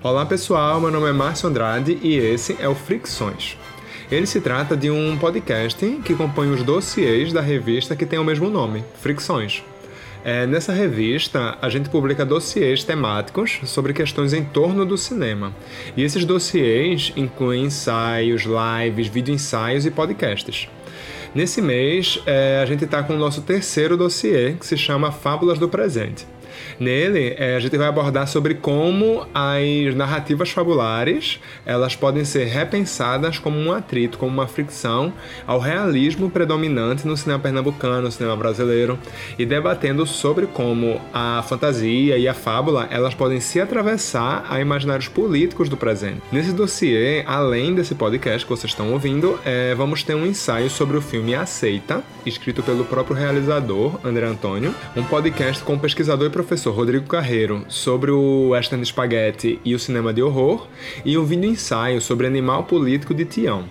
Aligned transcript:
Olá 0.00 0.24
pessoal, 0.24 0.80
meu 0.80 0.92
nome 0.92 1.08
é 1.08 1.12
Márcio 1.12 1.48
Andrade 1.48 1.98
e 2.00 2.14
esse 2.14 2.56
é 2.60 2.68
o 2.68 2.74
Fricções. 2.74 3.56
Ele 4.08 4.26
se 4.26 4.40
trata 4.40 4.76
de 4.76 4.88
um 4.88 5.18
podcast 5.18 5.84
que 6.04 6.14
compõe 6.14 6.52
os 6.52 6.62
dossiês 6.62 7.32
da 7.32 7.40
revista 7.40 7.96
que 7.96 8.06
tem 8.06 8.16
o 8.16 8.24
mesmo 8.24 8.48
nome, 8.48 8.84
Fricções. 9.00 9.64
É, 10.24 10.46
nessa 10.46 10.72
revista, 10.72 11.58
a 11.60 11.68
gente 11.68 11.88
publica 11.88 12.24
dossiês 12.24 12.84
temáticos 12.84 13.58
sobre 13.64 13.92
questões 13.92 14.32
em 14.32 14.44
torno 14.44 14.86
do 14.86 14.96
cinema. 14.96 15.52
E 15.96 16.04
esses 16.04 16.24
dossiês 16.24 17.12
incluem 17.16 17.64
ensaios, 17.64 18.44
lives, 18.44 19.08
vídeo-ensaios 19.08 19.84
e 19.84 19.90
podcasts. 19.90 20.68
Nesse 21.34 21.60
mês, 21.60 22.22
é, 22.24 22.60
a 22.62 22.66
gente 22.66 22.84
está 22.84 23.02
com 23.02 23.14
o 23.14 23.18
nosso 23.18 23.42
terceiro 23.42 23.96
dossiê, 23.96 24.52
que 24.52 24.64
se 24.64 24.76
chama 24.76 25.10
Fábulas 25.10 25.58
do 25.58 25.68
Presente. 25.68 26.24
Nele, 26.78 27.34
é, 27.38 27.56
a 27.56 27.60
gente 27.60 27.76
vai 27.76 27.88
abordar 27.88 28.26
sobre 28.28 28.54
como 28.54 29.26
as 29.34 29.94
narrativas 29.94 30.50
fabulares 30.50 31.40
elas 31.64 31.96
podem 31.96 32.24
ser 32.24 32.46
repensadas 32.46 33.38
como 33.38 33.58
um 33.58 33.72
atrito, 33.72 34.18
como 34.18 34.32
uma 34.32 34.46
fricção 34.46 35.12
ao 35.46 35.58
realismo 35.58 36.30
predominante 36.30 37.06
no 37.06 37.16
cinema 37.16 37.40
pernambucano, 37.40 38.02
no 38.02 38.12
cinema 38.12 38.36
brasileiro, 38.36 38.98
e 39.38 39.46
debatendo 39.46 40.06
sobre 40.06 40.46
como 40.46 41.00
a 41.12 41.42
fantasia 41.48 42.18
e 42.18 42.28
a 42.28 42.34
fábula 42.34 42.88
elas 42.90 43.14
podem 43.14 43.40
se 43.40 43.60
atravessar 43.60 44.46
a 44.48 44.60
imaginários 44.60 45.08
políticos 45.08 45.68
do 45.68 45.76
presente. 45.76 46.22
Nesse 46.32 46.52
dossiê, 46.52 47.22
além 47.26 47.74
desse 47.74 47.94
podcast 47.94 48.44
que 48.44 48.50
vocês 48.50 48.72
estão 48.72 48.92
ouvindo, 48.92 49.38
é, 49.44 49.74
vamos 49.74 50.02
ter 50.02 50.14
um 50.14 50.26
ensaio 50.26 50.70
sobre 50.70 50.96
o 50.96 51.00
filme 51.00 51.34
Aceita, 51.34 52.02
escrito 52.26 52.62
pelo 52.62 52.84
próprio 52.84 53.16
realizador 53.16 53.98
André 54.04 54.26
Antônio, 54.26 54.74
um 54.96 55.04
podcast 55.04 55.62
com 55.62 55.78
pesquisador 55.78 56.26
e 56.26 56.30
professor 56.30 56.47
professor 56.48 56.74
Rodrigo 56.74 57.06
Carreiro 57.06 57.62
sobre 57.68 58.10
o 58.10 58.48
western 58.48 58.82
spaghetti 58.82 59.60
e 59.62 59.74
o 59.74 59.78
cinema 59.78 60.14
de 60.14 60.22
horror 60.22 60.66
e 61.04 61.18
um 61.18 61.24
vídeo 61.26 61.50
ensaio 61.50 62.00
sobre 62.00 62.26
animal 62.26 62.64
político 62.64 63.12
de 63.12 63.26
Tião. 63.26 63.66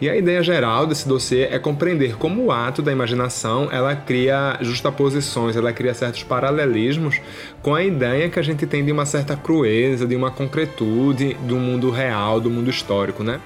E 0.00 0.08
a 0.08 0.14
ideia 0.14 0.40
geral 0.40 0.86
desse 0.86 1.08
dossiê 1.08 1.48
é 1.50 1.58
compreender 1.58 2.16
como 2.16 2.44
o 2.44 2.52
ato 2.52 2.80
da 2.80 2.92
imaginação 2.92 3.68
ela 3.72 3.96
cria 3.96 4.56
justaposições, 4.60 5.56
ela 5.56 5.72
cria 5.72 5.92
certos 5.94 6.22
paralelismos 6.22 7.20
com 7.60 7.74
a 7.74 7.82
ideia 7.82 8.30
que 8.30 8.38
a 8.38 8.42
gente 8.42 8.68
tem 8.68 8.84
de 8.84 8.92
uma 8.92 9.04
certa 9.04 9.34
crueza, 9.34 10.06
de 10.06 10.14
uma 10.14 10.30
concretude 10.30 11.34
do 11.40 11.56
mundo 11.56 11.90
real, 11.90 12.40
do 12.40 12.48
mundo 12.48 12.70
histórico, 12.70 13.24
né? 13.24 13.40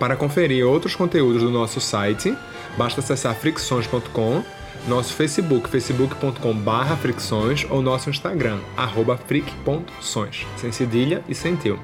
Para 0.00 0.16
conferir 0.16 0.66
outros 0.66 0.96
conteúdos 0.96 1.40
do 1.40 1.50
nosso 1.50 1.80
site, 1.80 2.36
basta 2.76 3.00
acessar 3.00 3.36
fricções.com 3.36 4.42
nosso 4.86 5.14
Facebook, 5.14 5.66
facebook.com.br 5.68 6.96
fricções, 7.00 7.66
ou 7.70 7.80
nosso 7.80 8.10
Instagram, 8.10 8.58
arroba 8.76 9.16
fric.sons, 9.16 10.46
sem 10.56 10.70
cedilha 10.72 11.22
e 11.28 11.34
sem 11.34 11.56
tio. 11.56 11.80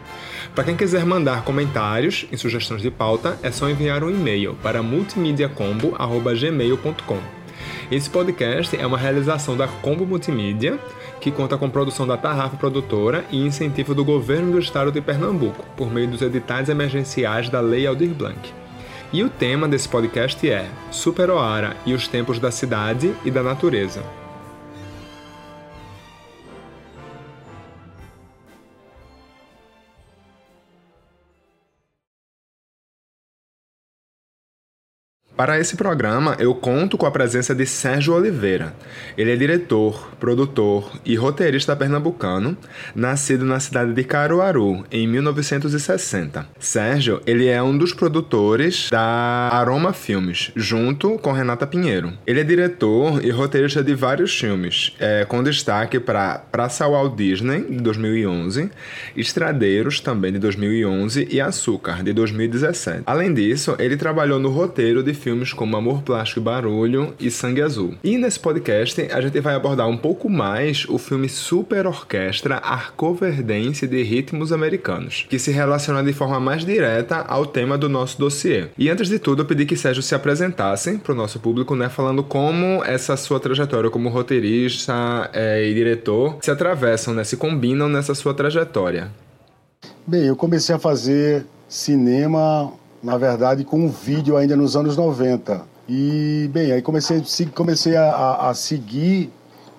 Para 0.55 0.65
quem 0.65 0.77
quiser 0.77 1.07
mandar 1.07 1.45
comentários 1.45 2.27
e 2.33 2.37
sugestões 2.37 2.83
de 2.83 2.91
pauta, 2.91 3.39
é 3.43 3.51
só 3.51 3.67
enviar 3.69 4.03
um 4.03 4.11
e-mail 4.11 4.57
para 4.63 4.83
multimediacombo.gmail.com. 4.83 7.19
Esse 7.91 8.11
podcast 8.11 8.77
é 8.77 8.87
uma 8.87 8.99
realização 8.99 9.57
da 9.57 9.67
Combo 9.67 10.05
Multimídia, 10.05 10.79
que 11.21 11.31
conta 11.31 11.57
com 11.57 11.71
produção 11.71 12.07
da 12.07 12.19
Tarrafa 12.19 12.57
Produtora 12.57 13.25
e 13.31 13.39
incentivo 13.39 13.95
do 13.95 14.05
Governo 14.05 14.53
do 14.53 14.59
Estado 14.59 14.93
de 14.93 15.01
Pernambuco, 15.01 15.65
por 15.77 15.91
meio 15.91 16.09
dos 16.09 16.21
editais 16.21 16.69
emergenciais 16.69 17.49
da 17.49 17.61
Lei 17.61 17.87
Aldir 17.87 18.11
Blanc. 18.11 18.53
E 19.11 19.25
o 19.25 19.31
tema 19.31 19.67
desse 19.67 19.89
podcast 19.89 20.49
é 20.49 20.69
Super 20.91 21.31
Oara 21.31 21.77
e 21.87 21.95
os 21.95 22.07
tempos 22.07 22.39
da 22.39 22.51
cidade 22.51 23.15
e 23.25 23.31
da 23.31 23.43
natureza. 23.43 24.18
Para 35.39 35.61
esse 35.61 35.77
programa, 35.77 36.37
eu 36.41 36.53
conto 36.53 36.99
com 36.99 37.07
a 37.07 37.13
presença 37.13 37.55
de 37.55 37.65
Sérgio 37.65 38.13
Oliveira. 38.13 38.75
Ele 39.17 39.31
é 39.31 39.37
diretor, 39.37 40.11
produtor 40.19 40.91
e 41.05 41.15
roteirista 41.15 41.77
pernambucano, 41.77 42.59
nascido 42.93 43.45
na 43.45 43.61
cidade 43.61 43.93
de 43.93 44.03
Caruaru, 44.03 44.85
em 44.91 45.07
1960. 45.07 46.45
Sérgio, 46.59 47.23
ele 47.25 47.47
é 47.47 47.63
um 47.63 47.79
dos 47.79 47.93
produtores 47.93 48.89
da 48.91 49.49
Aroma 49.53 49.93
Filmes, 49.93 50.51
junto 50.57 51.17
com 51.19 51.31
Renata 51.31 51.69
Pinheiro. 51.69 52.13
Ele 52.27 52.41
é 52.41 52.45
diretor 52.45 53.25
e 53.25 53.31
roteirista 53.31 53.81
de 53.81 53.95
vários 53.95 54.37
filmes, 54.37 54.97
é, 54.99 55.25
com 55.25 55.41
destaque 55.41 56.01
para 56.01 56.39
Praça 56.51 56.85
Walt 56.89 57.15
Disney, 57.15 57.61
de 57.61 57.77
2011, 57.77 58.73
Estradeiros, 59.15 60.01
também 60.01 60.33
de 60.33 60.41
2011, 60.41 61.29
e 61.31 61.41
Açúcar, 61.41 62.03
de 62.03 62.13
2017. 62.13 63.05
Além 63.07 63.33
disso, 63.33 63.77
ele 63.79 63.97
trabalhou 63.97 64.41
no 64.41 64.49
roteiro 64.49 65.01
de 65.01 65.15
filmes 65.15 65.28
filmes 65.29 65.53
como 65.53 65.77
Amor 65.77 66.01
Plástico 66.01 66.41
e 66.41 66.43
Barulho 66.43 67.15
e 67.21 67.31
Sangue 67.31 67.61
Azul. 67.61 67.95
E 68.03 68.17
nesse 68.17 68.41
podcast 68.41 68.99
a 69.13 69.21
gente 69.21 69.39
vai 69.41 69.55
abordar 69.55 69.87
um 69.87 69.97
pouco 69.97 70.31
mais 70.31 70.87
o 70.89 70.97
filme 70.97 71.29
Super 71.29 71.87
Orquestra 71.87 72.57
Arcoverdense 72.57 73.87
de 73.87 74.03
Ritmos 74.03 74.55
Americanos, 74.55 75.27
que 75.29 75.39
se 75.39 75.51
relaciona 75.51 76.03
de 76.03 76.15
forma 76.15 76.41
mais 76.41 76.65
direta 76.65 77.17
ao 77.29 77.45
tema 77.45 77.77
do 77.77 77.91
nosso 77.91 78.19
dossiê. 78.19 78.69
E 78.79 78.89
antes 78.89 79.11
de 79.11 79.19
tudo, 79.19 79.43
eu 79.43 79.47
pedi 79.47 79.67
que 79.67 79.77
Sérgio 79.77 80.03
se 80.03 80.15
apresentasse 80.15 80.97
para 80.97 81.13
o 81.13 81.17
nosso 81.17 81.39
público, 81.39 81.77
né, 81.77 81.91
falando 81.91 82.25
como 82.25 82.83
essa 82.83 83.15
sua 83.15 83.39
trajetória 83.39 83.91
como 83.91 84.09
roteirista 84.09 85.29
é, 85.35 85.63
e 85.63 85.75
diretor 85.75 86.39
se 86.41 86.51
atravessam, 86.51 87.13
né, 87.13 87.23
se 87.23 87.37
combinam 87.37 87.87
nessa 87.87 88.15
sua 88.15 88.33
trajetória. 88.33 89.11
Bem, 90.07 90.25
eu 90.25 90.37
comecei 90.37 90.75
a 90.75 90.79
fazer 90.79 91.45
cinema 91.69 92.73
na 93.03 93.17
verdade, 93.17 93.65
com 93.65 93.79
um 93.79 93.89
vídeo 93.89 94.37
ainda 94.37 94.57
nos 94.57 94.77
anos 94.77 94.97
90. 94.97 95.63
E, 95.89 96.51
bem, 96.53 96.73
aí 96.73 96.83
comecei, 96.83 97.23
comecei 97.55 97.97
a, 97.97 98.49
a 98.49 98.55
seguir 98.55 99.33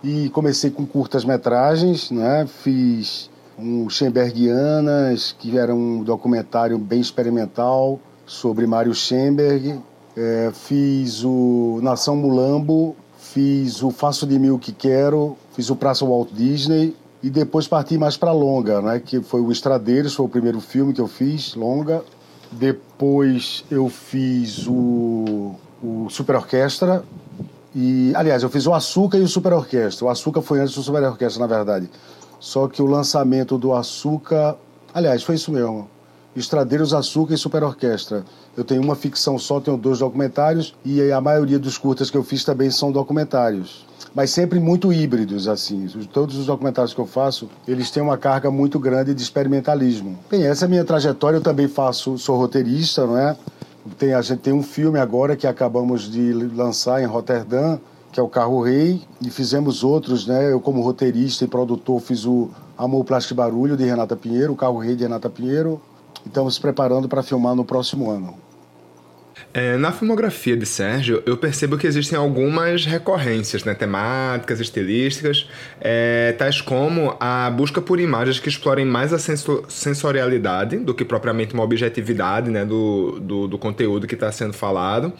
e 0.03 0.29
comecei 0.29 0.71
com 0.71 0.85
curtas-metragens, 0.85 2.09
né? 2.09 2.47
Fiz 2.47 3.29
um 3.57 3.89
Schembergianas, 3.89 5.35
que 5.37 5.57
era 5.57 5.73
um 5.73 6.01
documentário 6.03 6.77
bem 6.77 7.01
experimental 7.01 7.99
sobre 8.25 8.65
Mário 8.65 8.93
Schemberg. 8.93 9.79
É, 10.15 10.51
fiz 10.53 11.23
o 11.23 11.79
Nação 11.83 12.15
Mulambo, 12.15 12.95
fiz 13.17 13.83
o 13.83 13.91
Faço 13.91 14.25
de 14.25 14.39
Mil 14.39 14.57
Que 14.57 14.71
Quero, 14.71 15.37
fiz 15.53 15.69
o 15.69 15.75
Praça 15.75 16.05
Walt 16.05 16.29
Disney 16.31 16.95
e 17.21 17.29
depois 17.29 17.67
parti 17.67 17.97
mais 17.97 18.17
para 18.17 18.31
longa, 18.31 18.81
né? 18.81 18.99
Que 18.99 19.21
foi 19.21 19.41
o 19.41 19.51
Estradeiros, 19.51 20.15
foi 20.15 20.25
o 20.25 20.29
primeiro 20.29 20.59
filme 20.61 20.93
que 20.93 21.01
eu 21.01 21.07
fiz, 21.07 21.53
longa. 21.53 22.03
Depois 22.51 23.63
eu 23.69 23.89
fiz 23.89 24.65
o, 24.67 25.55
o 25.83 26.07
Super 26.09 26.35
Orquestra. 26.35 27.03
E, 27.75 28.11
aliás, 28.15 28.41
eu 28.41 28.49
fiz 28.49 28.65
o 28.65 28.73
Açúcar 28.73 29.17
e 29.17 29.21
o 29.21 29.27
Super 29.27 29.53
Orquestra. 29.53 30.05
O 30.05 30.09
Açúcar 30.09 30.41
foi 30.41 30.59
antes 30.59 30.73
do 30.73 30.81
Super 30.81 31.03
Orquestra, 31.03 31.39
na 31.39 31.47
verdade. 31.47 31.89
Só 32.39 32.67
que 32.67 32.81
o 32.81 32.85
lançamento 32.85 33.57
do 33.57 33.73
Açúcar. 33.73 34.55
Aliás, 34.93 35.23
foi 35.23 35.35
isso 35.35 35.51
mesmo. 35.51 35.89
Estradeiros, 36.35 36.93
Açúcar 36.93 37.33
e 37.33 37.37
Super 37.37 37.63
Orquestra. 37.63 38.25
Eu 38.57 38.63
tenho 38.63 38.81
uma 38.81 38.95
ficção 38.95 39.37
só, 39.37 39.59
tenho 39.59 39.77
dois 39.77 39.99
documentários. 39.99 40.75
E 40.83 41.11
a 41.11 41.21
maioria 41.21 41.59
dos 41.59 41.77
curtas 41.77 42.09
que 42.09 42.17
eu 42.17 42.23
fiz 42.23 42.43
também 42.43 42.71
são 42.71 42.91
documentários 42.91 43.88
mas 44.13 44.31
sempre 44.31 44.59
muito 44.59 44.91
híbridos, 44.91 45.47
assim. 45.47 45.87
Todos 46.11 46.37
os 46.37 46.45
documentários 46.45 46.93
que 46.93 46.99
eu 46.99 47.05
faço, 47.05 47.49
eles 47.67 47.91
têm 47.91 48.01
uma 48.01 48.17
carga 48.17 48.49
muito 48.49 48.79
grande 48.79 49.13
de 49.13 49.21
experimentalismo. 49.21 50.17
Bem, 50.29 50.45
essa 50.45 50.65
é 50.65 50.67
a 50.67 50.69
minha 50.69 50.83
trajetória, 50.83 51.37
eu 51.37 51.41
também 51.41 51.67
faço, 51.67 52.17
sou 52.17 52.37
roteirista, 52.37 53.05
não 53.05 53.17
é? 53.17 53.35
Tem, 53.97 54.13
a 54.13 54.21
gente 54.21 54.39
tem 54.39 54.53
um 54.53 54.63
filme 54.63 54.99
agora 54.99 55.35
que 55.35 55.47
acabamos 55.47 56.09
de 56.11 56.33
lançar 56.33 57.01
em 57.01 57.05
Roterdã, 57.05 57.79
que 58.11 58.19
é 58.19 58.23
o 58.23 58.27
Carro 58.27 58.61
Rei, 58.61 59.01
e 59.21 59.29
fizemos 59.29 59.83
outros, 59.83 60.27
né? 60.27 60.51
Eu 60.51 60.59
como 60.59 60.81
roteirista 60.81 61.45
e 61.45 61.47
produtor 61.47 61.99
fiz 62.01 62.25
o 62.25 62.49
Amor, 62.77 63.03
Plástico 63.05 63.33
e 63.33 63.37
Barulho, 63.37 63.77
de 63.77 63.83
Renata 63.85 64.15
Pinheiro, 64.15 64.53
o 64.53 64.55
Carro 64.55 64.79
Rei 64.79 64.95
de 64.95 65.03
Renata 65.03 65.29
Pinheiro, 65.29 65.81
e 66.25 66.27
estamos 66.27 66.57
preparando 66.57 67.07
para 67.07 67.21
filmar 67.23 67.55
no 67.55 67.63
próximo 67.63 68.09
ano. 68.09 68.35
É, 69.51 69.77
na 69.77 69.91
filmografia 69.91 70.55
de 70.55 70.65
Sérgio, 70.65 71.23
eu 71.25 71.35
percebo 71.35 71.75
que 71.75 71.87
existem 71.87 72.17
algumas 72.17 72.85
recorrências 72.85 73.63
né, 73.63 73.73
temáticas, 73.73 74.59
estilísticas, 74.59 75.49
é, 75.81 76.35
tais 76.37 76.61
como 76.61 77.17
a 77.19 77.49
busca 77.49 77.81
por 77.81 77.99
imagens 77.99 78.39
que 78.39 78.47
explorem 78.47 78.85
mais 78.85 79.11
a 79.11 79.17
sensorialidade 79.17 80.77
do 80.77 80.93
que 80.93 81.03
propriamente 81.03 81.55
uma 81.55 81.63
objetividade 81.63 82.51
né, 82.51 82.63
do, 82.63 83.19
do, 83.19 83.47
do 83.47 83.57
conteúdo 83.57 84.05
que 84.05 84.13
está 84.13 84.31
sendo 84.31 84.53
falado, 84.53 85.11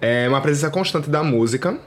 é, 0.00 0.28
uma 0.28 0.40
presença 0.40 0.68
constante 0.68 1.08
da 1.08 1.22
música, 1.22 1.78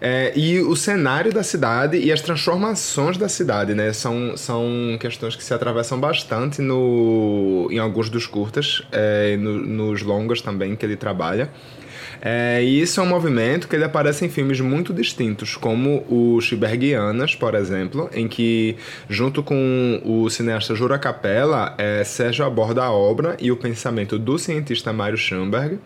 é, 0.00 0.32
e 0.36 0.60
o 0.60 0.74
cenário 0.76 1.32
da 1.32 1.42
cidade 1.42 1.98
e 1.98 2.12
as 2.12 2.20
transformações 2.20 3.16
da 3.16 3.28
cidade, 3.28 3.74
né? 3.74 3.92
São, 3.92 4.36
são 4.36 4.96
questões 5.00 5.36
que 5.36 5.44
se 5.44 5.52
atravessam 5.52 5.98
bastante 5.98 6.60
no, 6.62 7.68
em 7.70 7.78
alguns 7.78 8.08
dos 8.10 8.26
curtas, 8.26 8.82
é, 8.92 9.36
no, 9.36 9.58
nos 9.58 10.02
longas 10.02 10.40
também 10.40 10.76
que 10.76 10.84
ele 10.84 10.96
trabalha. 10.96 11.45
É, 12.20 12.62
e 12.62 12.80
isso 12.80 12.98
é 12.98 13.02
um 13.02 13.06
movimento 13.06 13.68
que 13.68 13.76
ele 13.76 13.84
aparece 13.84 14.24
em 14.24 14.28
filmes 14.28 14.60
muito 14.60 14.92
distintos, 14.92 15.56
como 15.56 16.04
o 16.08 16.40
Chibergianas, 16.40 17.34
por 17.34 17.54
exemplo, 17.54 18.08
em 18.12 18.26
que, 18.26 18.76
junto 19.08 19.42
com 19.42 20.00
o 20.04 20.28
cineasta 20.30 20.74
Jura 20.74 20.98
Capella, 20.98 21.74
é, 21.78 22.02
Sérgio 22.04 22.44
aborda 22.44 22.84
a 22.84 22.90
obra 22.90 23.36
e 23.40 23.52
o 23.52 23.56
pensamento 23.56 24.18
do 24.18 24.38
cientista 24.38 24.92
Mário 24.92 25.18
Schoenberg, 25.18 25.78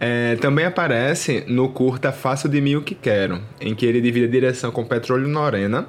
é, 0.00 0.36
também 0.36 0.64
aparece 0.64 1.44
no 1.48 1.70
curta 1.70 2.12
Faço 2.12 2.48
de 2.48 2.60
Mim 2.60 2.76
o 2.76 2.82
que 2.82 2.94
Quero, 2.94 3.40
em 3.60 3.74
que 3.74 3.84
ele 3.84 4.00
divide 4.00 4.26
a 4.26 4.30
direção 4.30 4.70
com 4.70 4.84
Petróleo 4.84 5.26
Norena 5.26 5.88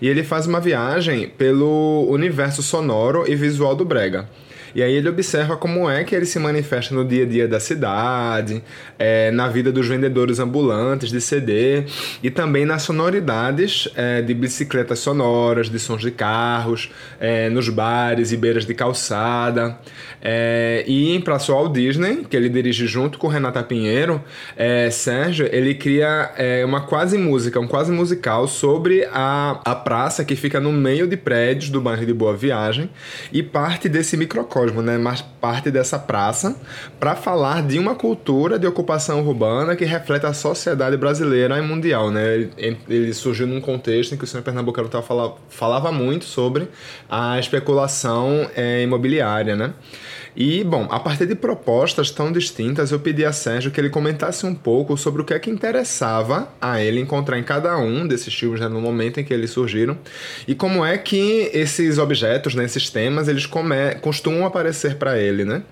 e 0.00 0.06
ele 0.06 0.22
faz 0.22 0.46
uma 0.46 0.60
viagem 0.60 1.28
pelo 1.28 2.06
universo 2.08 2.62
sonoro 2.62 3.24
e 3.26 3.34
visual 3.34 3.74
do 3.74 3.84
Brega. 3.84 4.28
E 4.74 4.82
aí 4.82 4.92
ele 4.92 5.08
observa 5.08 5.56
como 5.56 5.88
é 5.88 6.04
que 6.04 6.14
ele 6.14 6.26
se 6.26 6.38
manifesta 6.38 6.94
no 6.94 7.04
dia 7.04 7.24
a 7.24 7.26
dia 7.26 7.48
da 7.48 7.60
cidade, 7.60 8.62
é, 8.98 9.30
na 9.30 9.48
vida 9.48 9.72
dos 9.72 9.86
vendedores 9.86 10.38
ambulantes 10.38 11.10
de 11.10 11.20
CD 11.20 11.84
e 12.22 12.30
também 12.30 12.64
nas 12.64 12.82
sonoridades 12.82 13.88
é, 13.94 14.22
de 14.22 14.34
bicicletas 14.34 14.98
sonoras, 14.98 15.68
de 15.68 15.78
sons 15.78 16.02
de 16.02 16.10
carros, 16.10 16.90
é, 17.20 17.48
nos 17.48 17.68
bares 17.68 18.32
e 18.32 18.36
beiras 18.36 18.64
de 18.64 18.74
calçada. 18.74 19.78
É, 20.20 20.84
e 20.86 21.14
em 21.14 21.20
Praça 21.20 21.52
Walt 21.52 21.72
Disney, 21.72 22.24
que 22.28 22.36
ele 22.36 22.48
dirige 22.48 22.86
junto 22.86 23.18
com 23.18 23.28
Renata 23.28 23.62
Pinheiro, 23.62 24.22
é, 24.56 24.90
Sérgio, 24.90 25.48
ele 25.50 25.74
cria 25.74 26.32
é, 26.36 26.64
uma 26.64 26.82
quase 26.82 27.16
música, 27.16 27.60
um 27.60 27.66
quase 27.66 27.92
musical 27.92 28.48
sobre 28.48 29.04
a, 29.12 29.60
a 29.64 29.74
praça 29.74 30.24
que 30.24 30.34
fica 30.34 30.60
no 30.60 30.72
meio 30.72 31.06
de 31.06 31.16
prédios 31.16 31.70
do 31.70 31.80
bairro 31.80 32.04
de 32.04 32.12
Boa 32.12 32.36
Viagem 32.36 32.90
e 33.32 33.42
parte 33.42 33.88
desse 33.88 34.16
microcosmo, 34.58 34.82
né, 34.82 34.98
mas 34.98 35.22
parte 35.22 35.70
dessa 35.70 35.98
praça, 35.98 36.56
para 36.98 37.14
falar 37.14 37.62
de 37.62 37.78
uma 37.78 37.94
cultura 37.94 38.58
de 38.58 38.66
ocupação 38.66 39.20
urbana 39.20 39.76
que 39.76 39.84
reflete 39.84 40.26
a 40.26 40.32
sociedade 40.32 40.96
brasileira 40.96 41.58
e 41.58 41.62
mundial. 41.62 42.10
Né? 42.10 42.48
Ele, 42.56 42.78
ele 42.88 43.14
surgiu 43.14 43.46
num 43.46 43.60
contexto 43.60 44.14
em 44.14 44.18
que 44.18 44.24
o 44.24 44.26
senhor 44.26 44.42
Pernambucano 44.42 44.88
falava, 45.02 45.36
falava 45.48 45.92
muito 45.92 46.24
sobre 46.24 46.68
a 47.08 47.38
especulação 47.38 48.48
é, 48.56 48.82
imobiliária, 48.82 49.54
né? 49.54 49.72
E, 50.40 50.62
bom, 50.62 50.86
a 50.88 51.00
partir 51.00 51.26
de 51.26 51.34
propostas 51.34 52.12
tão 52.12 52.30
distintas, 52.30 52.92
eu 52.92 53.00
pedi 53.00 53.24
a 53.24 53.32
Sérgio 53.32 53.72
que 53.72 53.80
ele 53.80 53.90
comentasse 53.90 54.46
um 54.46 54.54
pouco 54.54 54.96
sobre 54.96 55.20
o 55.20 55.24
que 55.24 55.34
é 55.34 55.38
que 55.40 55.50
interessava 55.50 56.48
a 56.60 56.80
ele 56.80 57.00
encontrar 57.00 57.36
em 57.40 57.42
cada 57.42 57.76
um 57.76 58.06
desses 58.06 58.32
filmes 58.32 58.60
né, 58.60 58.68
no 58.68 58.80
momento 58.80 59.18
em 59.18 59.24
que 59.24 59.34
eles 59.34 59.50
surgiram 59.50 59.98
e 60.46 60.54
como 60.54 60.84
é 60.84 60.96
que 60.96 61.50
esses 61.52 61.98
objetos, 61.98 62.54
né, 62.54 62.64
esses 62.64 62.88
temas, 62.88 63.26
eles 63.26 63.46
come 63.46 63.96
costumam 64.00 64.46
aparecer 64.46 64.94
para 64.94 65.18
ele, 65.18 65.44
né? 65.44 65.64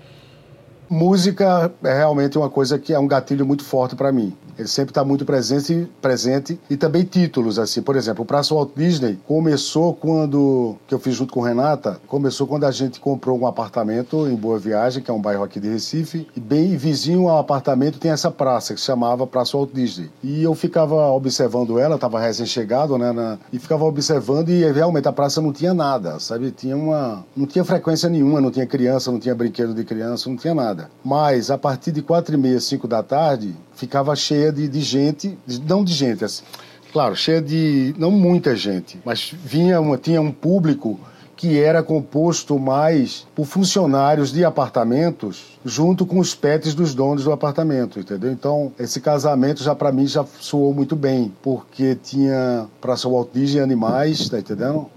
Música 0.89 1.71
é 1.81 1.93
realmente 1.93 2.37
uma 2.37 2.49
coisa 2.49 2.77
que 2.77 2.91
é 2.93 2.99
um 2.99 3.07
gatilho 3.07 3.45
muito 3.45 3.63
forte 3.63 3.95
para 3.95 4.11
mim. 4.11 4.35
Ele 4.57 4.67
sempre 4.67 4.91
está 4.91 5.03
muito 5.03 5.25
presente, 5.25 5.87
presente 6.01 6.59
e 6.69 6.75
também 6.75 7.03
títulos 7.03 7.59
assim. 7.59 7.81
Por 7.81 7.95
exemplo, 7.95 8.23
o 8.23 8.25
Praça 8.25 8.53
Walt 8.53 8.71
Disney 8.75 9.19
começou 9.27 9.93
quando 9.93 10.75
que 10.87 10.93
eu 10.93 10.99
fiz 10.99 11.15
junto 11.15 11.33
com 11.33 11.41
Renata. 11.41 11.99
Começou 12.07 12.47
quando 12.47 12.65
a 12.65 12.71
gente 12.71 12.99
comprou 12.99 13.37
um 13.39 13.47
apartamento 13.47 14.27
em 14.27 14.35
Boa 14.35 14.57
Viagem, 14.57 15.03
que 15.03 15.11
é 15.11 15.13
um 15.13 15.21
bairro 15.21 15.43
aqui 15.43 15.59
de 15.59 15.69
Recife, 15.69 16.27
e 16.35 16.39
bem 16.39 16.75
vizinho 16.75 17.27
ao 17.29 17.37
apartamento 17.37 17.99
tem 17.99 18.11
essa 18.11 18.31
praça 18.31 18.73
que 18.73 18.79
se 18.79 18.85
chamava 18.85 19.27
Praça 19.27 19.57
Walt 19.57 19.71
Disney. 19.73 20.09
E 20.23 20.43
eu 20.43 20.53
ficava 20.55 21.11
observando 21.11 21.79
ela, 21.79 21.95
estava 21.95 22.19
recém-chegado, 22.19 22.97
né, 22.97 23.11
na, 23.11 23.37
e 23.51 23.59
ficava 23.59 23.85
observando 23.85 24.49
e 24.49 24.69
realmente 24.71 25.07
a 25.07 25.13
praça 25.13 25.41
não 25.41 25.53
tinha 25.53 25.73
nada, 25.73 26.19
sabe? 26.19 26.51
Tinha 26.51 26.75
uma, 26.75 27.25
não 27.35 27.45
tinha 27.45 27.63
frequência 27.63 28.09
nenhuma, 28.09 28.41
não 28.41 28.51
tinha 28.51 28.65
criança, 28.65 29.11
não 29.11 29.19
tinha 29.19 29.35
brinquedo 29.35 29.73
de 29.73 29.83
criança, 29.83 30.29
não 30.29 30.37
tinha 30.37 30.53
nada. 30.53 30.89
Mas 31.03 31.51
a 31.51 31.57
partir 31.57 31.91
de 31.91 32.01
quatro 32.01 32.33
e 32.33 32.37
meia, 32.37 32.59
cinco 32.59 32.87
da 32.87 33.03
tarde 33.03 33.55
ficava 33.73 34.15
cheia 34.15 34.46
de, 34.51 34.67
de 34.67 34.81
gente, 34.81 35.37
não 35.67 35.83
de 35.83 35.93
gente, 35.93 36.23
assim, 36.23 36.43
claro, 36.91 37.15
cheia 37.15 37.41
de, 37.41 37.93
não 37.97 38.11
muita 38.11 38.55
gente, 38.55 38.99
mas 39.05 39.33
vinha 39.43 39.79
uma, 39.79 39.97
tinha 39.97 40.21
um 40.21 40.31
público 40.31 40.99
que 41.37 41.59
era 41.61 41.83
composto 41.83 42.57
mais 42.57 43.27
por 43.35 43.45
funcionários 43.45 44.31
de 44.31 44.43
apartamentos 44.43 45.59
junto 45.63 46.03
com 46.03 46.17
os 46.17 46.33
pets 46.33 46.73
dos 46.73 46.95
donos 46.95 47.23
do 47.23 47.31
apartamento, 47.31 47.99
entendeu? 47.99 48.31
Então, 48.31 48.71
esse 48.79 48.99
casamento 48.99 49.61
já 49.61 49.75
para 49.75 49.91
mim 49.91 50.07
já 50.07 50.25
soou 50.39 50.73
muito 50.73 50.95
bem, 50.95 51.31
porque 51.43 51.95
tinha 51.95 52.65
Praça 52.81 53.07
Walt 53.07 53.29
Disney 53.31 53.61
Animais, 53.61 54.27
tá 54.27 54.39
entendendo? 54.39 54.87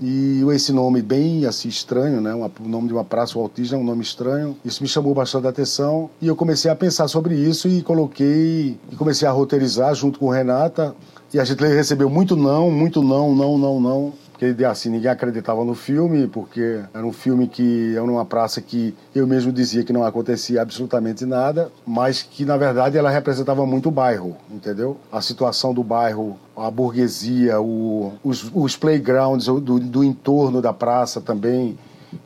E 0.00 0.44
esse 0.54 0.72
nome 0.72 1.02
bem 1.02 1.44
assim 1.44 1.68
estranho, 1.68 2.20
né? 2.20 2.34
o 2.34 2.68
nome 2.68 2.86
de 2.86 2.94
uma 2.94 3.04
praça, 3.04 3.38
o 3.38 3.42
Autismo 3.42 3.76
é 3.76 3.80
um 3.80 3.84
nome 3.84 4.02
estranho. 4.02 4.56
Isso 4.64 4.82
me 4.82 4.88
chamou 4.88 5.14
bastante 5.14 5.46
atenção 5.46 6.08
e 6.20 6.28
eu 6.28 6.36
comecei 6.36 6.70
a 6.70 6.76
pensar 6.76 7.08
sobre 7.08 7.34
isso 7.34 7.68
e 7.68 7.82
coloquei 7.82 8.78
e 8.90 8.96
comecei 8.96 9.26
a 9.26 9.32
roteirizar 9.32 9.94
junto 9.94 10.18
com 10.18 10.28
Renata. 10.28 10.94
E 11.32 11.38
a 11.38 11.44
gente 11.44 11.60
recebeu 11.62 12.08
muito 12.08 12.36
não, 12.36 12.70
muito 12.70 13.02
não, 13.02 13.34
não, 13.34 13.58
não, 13.58 13.80
não 13.80 14.12
porque 14.38 14.64
assim 14.64 14.88
ninguém 14.88 15.10
acreditava 15.10 15.64
no 15.64 15.74
filme 15.74 16.28
porque 16.28 16.80
era 16.94 17.04
um 17.04 17.12
filme 17.12 17.48
que 17.48 17.92
era 17.96 18.04
uma 18.04 18.24
praça 18.24 18.60
que 18.60 18.94
eu 19.12 19.26
mesmo 19.26 19.50
dizia 19.50 19.82
que 19.82 19.92
não 19.92 20.04
acontecia 20.04 20.62
absolutamente 20.62 21.26
nada 21.26 21.72
mas 21.84 22.22
que 22.22 22.44
na 22.44 22.56
verdade 22.56 22.96
ela 22.96 23.10
representava 23.10 23.66
muito 23.66 23.88
o 23.88 23.92
bairro 23.92 24.36
entendeu? 24.48 24.96
A 25.10 25.20
situação 25.20 25.74
do 25.74 25.82
bairro 25.82 26.38
a 26.56 26.70
burguesia 26.70 27.60
o, 27.60 28.12
os, 28.22 28.48
os 28.54 28.76
playgrounds 28.76 29.46
do, 29.46 29.80
do 29.80 30.04
entorno 30.04 30.62
da 30.62 30.72
praça 30.72 31.20
também 31.20 31.76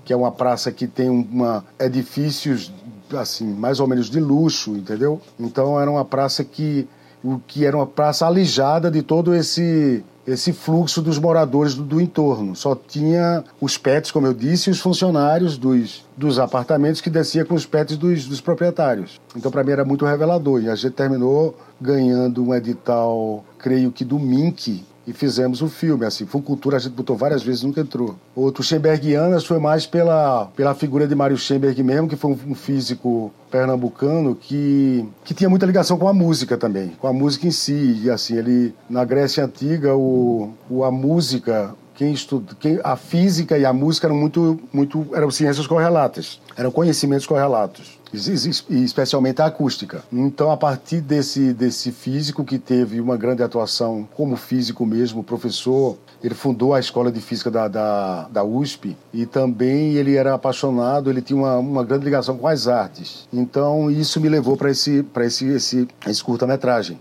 que 0.04 0.12
é 0.12 0.16
uma 0.16 0.30
praça 0.30 0.70
que 0.70 0.86
tem 0.86 1.08
uma 1.08 1.64
edifícios 1.80 2.70
assim 3.14 3.46
mais 3.46 3.80
ou 3.80 3.86
menos 3.86 4.10
de 4.10 4.20
luxo 4.20 4.76
entendeu? 4.76 5.18
Então 5.40 5.80
era 5.80 5.90
uma 5.90 6.04
praça 6.04 6.44
que 6.44 6.86
o 7.22 7.38
que 7.46 7.64
era 7.64 7.76
uma 7.76 7.86
praça 7.86 8.26
alijada 8.26 8.90
de 8.90 9.02
todo 9.02 9.34
esse 9.34 10.04
esse 10.26 10.52
fluxo 10.52 11.02
dos 11.02 11.18
moradores 11.18 11.74
do, 11.74 11.82
do, 11.82 12.00
entorno. 12.00 12.54
Só 12.54 12.76
tinha 12.76 13.42
os 13.60 13.76
pets, 13.76 14.10
como 14.10 14.26
eu 14.26 14.32
disse, 14.32 14.70
e 14.70 14.72
os 14.72 14.78
funcionários 14.78 15.58
dos, 15.58 16.04
dos 16.16 16.38
apartamentos 16.38 17.00
que 17.00 17.10
descia 17.10 17.44
com 17.44 17.54
os 17.54 17.66
pets 17.66 17.96
dos, 17.96 18.26
dos 18.26 18.40
proprietários. 18.40 19.20
Então, 19.34 19.50
para 19.50 19.64
mim, 19.64 19.72
era 19.72 19.84
muito 19.84 20.04
revelador. 20.04 20.62
E 20.62 20.68
a 20.68 20.76
gente 20.76 20.92
terminou 20.92 21.56
ganhando 21.80 22.44
um 22.44 22.54
edital, 22.54 23.44
creio 23.58 23.90
que 23.90 24.04
do 24.04 24.18
MINC, 24.18 24.84
e 25.06 25.12
fizemos 25.12 25.62
o 25.62 25.68
filme. 25.68 26.04
Assim, 26.04 26.26
cultura 26.26 26.76
a 26.76 26.80
gente 26.80 26.92
botou 26.92 27.16
várias 27.16 27.42
vezes, 27.42 27.62
nunca 27.62 27.80
entrou. 27.80 28.16
Outro 28.34 28.62
Schembergianas 28.62 29.44
foi 29.44 29.58
mais 29.58 29.86
pela, 29.86 30.46
pela 30.56 30.74
figura 30.74 31.06
de 31.06 31.14
Mário 31.14 31.36
Schemberg 31.36 31.82
mesmo, 31.82 32.08
que 32.08 32.16
foi 32.16 32.32
um, 32.32 32.38
um, 32.48 32.54
físico 32.54 33.32
pernambucano 33.50 34.34
que, 34.34 35.06
que 35.24 35.34
tinha 35.34 35.50
muita 35.50 35.66
ligação 35.66 35.98
com 35.98 36.08
a 36.08 36.12
música 36.12 36.56
também, 36.56 36.92
com 37.00 37.06
a 37.06 37.12
música 37.12 37.46
em 37.46 37.50
si. 37.50 38.00
E 38.04 38.10
assim, 38.10 38.36
ele, 38.36 38.74
na 38.88 39.04
Grécia 39.04 39.44
Antiga, 39.44 39.94
o, 39.94 40.52
o 40.68 40.84
a 40.84 40.90
música 40.90 41.74
quem 41.94 42.12
estuda, 42.12 42.56
quem, 42.58 42.80
a 42.82 42.96
física 42.96 43.58
e 43.58 43.66
a 43.66 43.72
música 43.72 44.06
eram 44.06 44.16
muito, 44.16 44.58
muito 44.72 45.06
eram 45.12 45.30
ciências 45.30 45.66
correlatas, 45.66 46.40
eram 46.56 46.70
conhecimentos 46.70 47.26
correlatos 47.26 48.01
especialmente 48.12 49.40
a 49.40 49.46
acústica. 49.46 50.02
Então, 50.12 50.50
a 50.50 50.56
partir 50.56 51.00
desse, 51.00 51.52
desse 51.52 51.90
físico 51.90 52.44
que 52.44 52.58
teve 52.58 53.00
uma 53.00 53.16
grande 53.16 53.42
atuação 53.42 54.06
como 54.14 54.36
físico 54.36 54.84
mesmo, 54.84 55.24
professor, 55.24 55.96
ele 56.22 56.34
fundou 56.34 56.74
a 56.74 56.80
escola 56.80 57.10
de 57.10 57.20
física 57.20 57.50
da, 57.50 57.68
da, 57.68 58.28
da 58.28 58.44
USP 58.44 58.96
e 59.12 59.26
também 59.26 59.94
ele 59.94 60.14
era 60.14 60.34
apaixonado, 60.34 61.10
ele 61.10 61.22
tinha 61.22 61.38
uma, 61.38 61.56
uma 61.56 61.84
grande 61.84 62.04
ligação 62.04 62.36
com 62.36 62.46
as 62.46 62.68
artes. 62.68 63.26
Então, 63.32 63.90
isso 63.90 64.20
me 64.20 64.28
levou 64.28 64.56
para 64.56 64.70
esse, 64.70 65.04
esse, 65.20 65.46
esse, 65.46 65.88
esse 66.06 66.22
curta-metragem. 66.22 66.98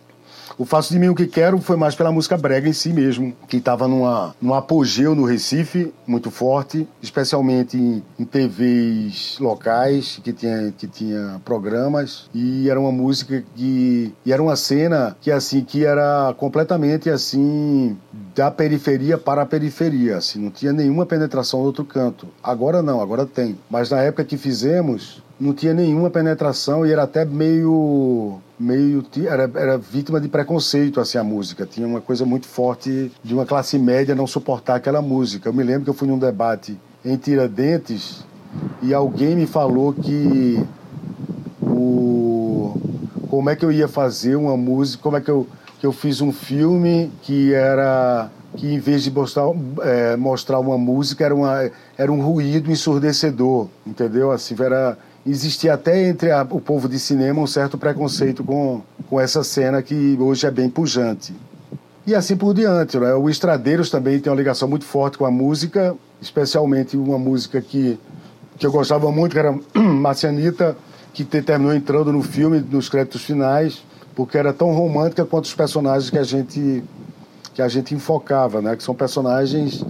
O 0.62 0.66
Faço 0.66 0.94
de 0.94 1.00
Mim 1.00 1.10
o 1.10 1.16
que 1.16 1.26
Quero 1.26 1.58
foi 1.58 1.76
mais 1.76 1.96
pela 1.96 2.12
música 2.12 2.38
brega 2.38 2.70
em 2.70 2.74
si 2.74 2.94
mesmo, 2.94 3.36
que 3.48 3.58
estava 3.58 3.88
numa, 3.88 4.36
num 4.40 4.54
apogeu 4.54 5.16
no 5.16 5.26
Recife, 5.26 5.92
muito 6.06 6.30
forte, 6.30 6.88
especialmente 7.02 7.76
em, 7.76 8.04
em 8.20 8.24
TVs 8.24 9.40
locais, 9.40 10.22
que 10.24 10.32
tinha, 10.32 10.72
que 10.78 10.86
tinha 10.86 11.42
programas, 11.44 12.30
e 12.32 12.70
era 12.70 12.80
uma 12.80 12.92
música 12.92 13.44
que... 13.56 14.14
e 14.24 14.32
era 14.32 14.40
uma 14.40 14.56
cena 14.56 15.18
que, 15.20 15.32
assim, 15.32 15.64
que 15.64 15.84
era 15.84 16.32
completamente, 16.38 17.10
assim, 17.10 17.98
da 18.36 18.52
periferia 18.52 19.18
para 19.18 19.42
a 19.42 19.48
periferia, 19.48 20.18
assim, 20.18 20.40
não 20.40 20.52
tinha 20.52 20.72
nenhuma 20.72 21.08
penetração 21.08 21.62
no 21.62 21.66
outro 21.66 21.84
canto. 21.84 22.28
Agora 22.44 22.84
não, 22.84 23.02
agora 23.02 23.26
tem. 23.26 23.58
Mas 23.68 23.90
na 23.90 24.00
época 24.04 24.24
que 24.24 24.38
fizemos, 24.38 25.24
não 25.42 25.54
tinha 25.54 25.74
nenhuma 25.74 26.12
penetração 26.12 26.86
e 26.86 26.92
era 26.92 27.04
até 27.04 27.26
meio 27.26 28.40
meio 28.60 29.04
era, 29.26 29.50
era 29.56 29.78
vítima 29.78 30.22
de 30.22 30.28
preconceito 30.28 31.00
assim 31.00 31.18
a 31.18 31.24
música 31.24 31.66
tinha 31.66 31.88
uma 31.88 32.00
coisa 32.00 32.24
muito 32.26 32.48
forte 32.48 33.12
de 33.24 33.34
uma 33.34 33.44
classe 33.44 33.80
média 33.80 34.14
não 34.14 34.28
suportar 34.28 34.76
aquela 34.76 35.02
música 35.02 35.50
eu 35.50 35.54
me 35.54 35.64
lembro 35.64 35.86
que 35.86 35.90
eu 35.90 35.96
fui 35.96 36.08
num 36.08 36.20
debate 36.20 36.78
em 37.04 37.18
Tiradentes 37.18 38.24
e 38.84 38.94
alguém 38.94 39.36
me 39.36 39.48
falou 39.48 39.92
que 39.94 40.64
o 41.60 42.80
como 43.28 43.50
é 43.50 43.56
que 43.56 43.66
eu 43.66 43.72
ia 43.72 43.88
fazer 43.88 44.36
uma 44.36 44.56
música 44.56 45.02
como 45.02 45.18
é 45.18 45.22
que 45.22 45.32
eu 45.32 45.48
que 45.80 45.88
eu 45.88 45.92
fiz 45.92 46.22
um 46.22 46.32
filme 46.32 47.12
que 47.24 47.52
era 47.52 48.30
que 48.56 48.68
em 48.74 48.80
vez 48.80 49.04
de 49.04 49.12
mostrar, 49.12 49.46
é, 49.82 50.16
mostrar 50.16 50.60
uma 50.60 50.78
música 50.78 51.24
era, 51.24 51.34
uma, 51.34 51.72
era 51.98 52.12
um 52.12 52.22
ruído 52.22 52.70
ensurdecedor, 52.70 53.68
entendeu? 53.88 54.32
Assim, 54.32 54.56
era, 54.60 54.98
existia 55.26 55.74
até 55.74 56.08
entre 56.08 56.32
a, 56.32 56.46
o 56.50 56.60
povo 56.60 56.90
de 56.90 57.00
cinema 57.00 57.42
um 57.42 57.48
certo 57.48 57.78
preconceito 57.78 58.44
com, 58.44 58.82
com 59.10 59.20
essa 59.20 59.44
cena 59.44 59.82
que 59.82 60.18
hoje 60.20 60.46
é 60.46 60.52
bem 60.52 60.70
pujante. 60.70 61.34
E 62.06 62.16
assim 62.16 62.36
por 62.36 62.54
diante. 62.54 62.98
Né? 62.98 63.14
O 63.14 63.30
Estradeiros 63.30 63.90
também 63.90 64.20
tem 64.20 64.32
uma 64.32 64.38
ligação 64.38 64.68
muito 64.68 64.86
forte 64.86 65.18
com 65.18 65.26
a 65.26 65.32
música, 65.32 65.96
especialmente 66.22 66.98
uma 66.98 67.18
música 67.18 67.62
que, 67.62 68.00
que 68.58 68.66
eu 68.66 68.72
gostava 68.72 69.12
muito, 69.12 69.34
que 69.34 69.40
era 69.40 69.58
Marcianita, 69.76 70.76
que 71.14 71.24
terminou 71.24 71.74
entrando 71.74 72.12
no 72.12 72.24
filme, 72.24 72.60
nos 72.60 72.90
créditos 72.90 73.24
finais, 73.24 73.84
porque 74.16 74.38
era 74.38 74.52
tão 74.52 74.74
romântica 74.74 75.26
quanto 75.26 75.46
os 75.46 75.54
personagens 75.54 76.10
que 76.10 76.18
a 76.18 76.24
gente, 76.24 76.84
que 77.54 77.62
a 77.62 77.68
gente 77.68 77.94
enfocava, 77.94 78.62
né? 78.62 78.76
que 78.76 78.84
são 78.84 78.96
personagens 78.96 79.84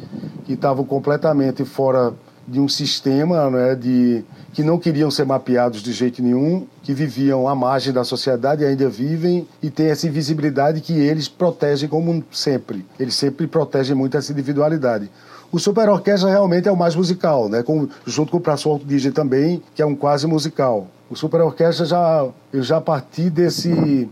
que 0.46 0.54
estavam 0.54 0.84
completamente 0.84 1.64
fora 1.64 2.14
de 2.48 2.60
um 2.60 2.68
sistema 2.68 3.50
né, 3.50 3.76
de, 3.76 4.24
que 4.54 4.64
não 4.64 4.78
queriam 4.78 5.10
ser 5.10 5.26
mapeados 5.26 5.82
de 5.82 5.92
jeito 5.92 6.22
nenhum, 6.22 6.66
que 6.84 6.94
viviam 6.94 7.48
à 7.48 7.56
margem 7.56 7.94
da 7.94 8.04
sociedade 8.04 8.64
e 8.64 8.66
ainda 8.66 8.90
vivem 8.90 9.48
e 9.62 9.70
têm 9.70 9.88
essa 9.88 10.08
invisibilidade 10.08 10.82
que 10.82 10.94
eles 10.94 11.28
protegem 11.28 11.88
como 11.88 12.24
sempre. 12.32 12.86
Eles 13.00 13.16
sempre 13.16 13.48
protegem 13.48 13.96
muito 13.96 14.18
essa 14.18 14.32
individualidade. 14.32 15.10
O 15.52 15.60
Super 15.60 15.90
Orquestra 15.90 16.30
realmente 16.30 16.68
é 16.68 16.72
o 16.72 16.78
mais 16.78 16.96
musical, 16.96 17.50
né? 17.50 17.62
Com, 17.62 17.88
junto 18.06 18.32
com 18.32 18.38
o 18.38 18.42
Praçol 18.42 18.80
DJ 18.80 19.12
também, 19.12 19.62
que 19.76 19.82
é 19.82 19.86
um 19.86 19.96
quase 19.96 20.26
musical. 20.26 20.88
O 21.10 21.16
Super 21.16 21.42
Orquestra 21.42 21.86
já 21.86 22.26
eu 22.54 22.64
já 22.64 22.80
parti 22.80 23.30
desse 23.30 24.10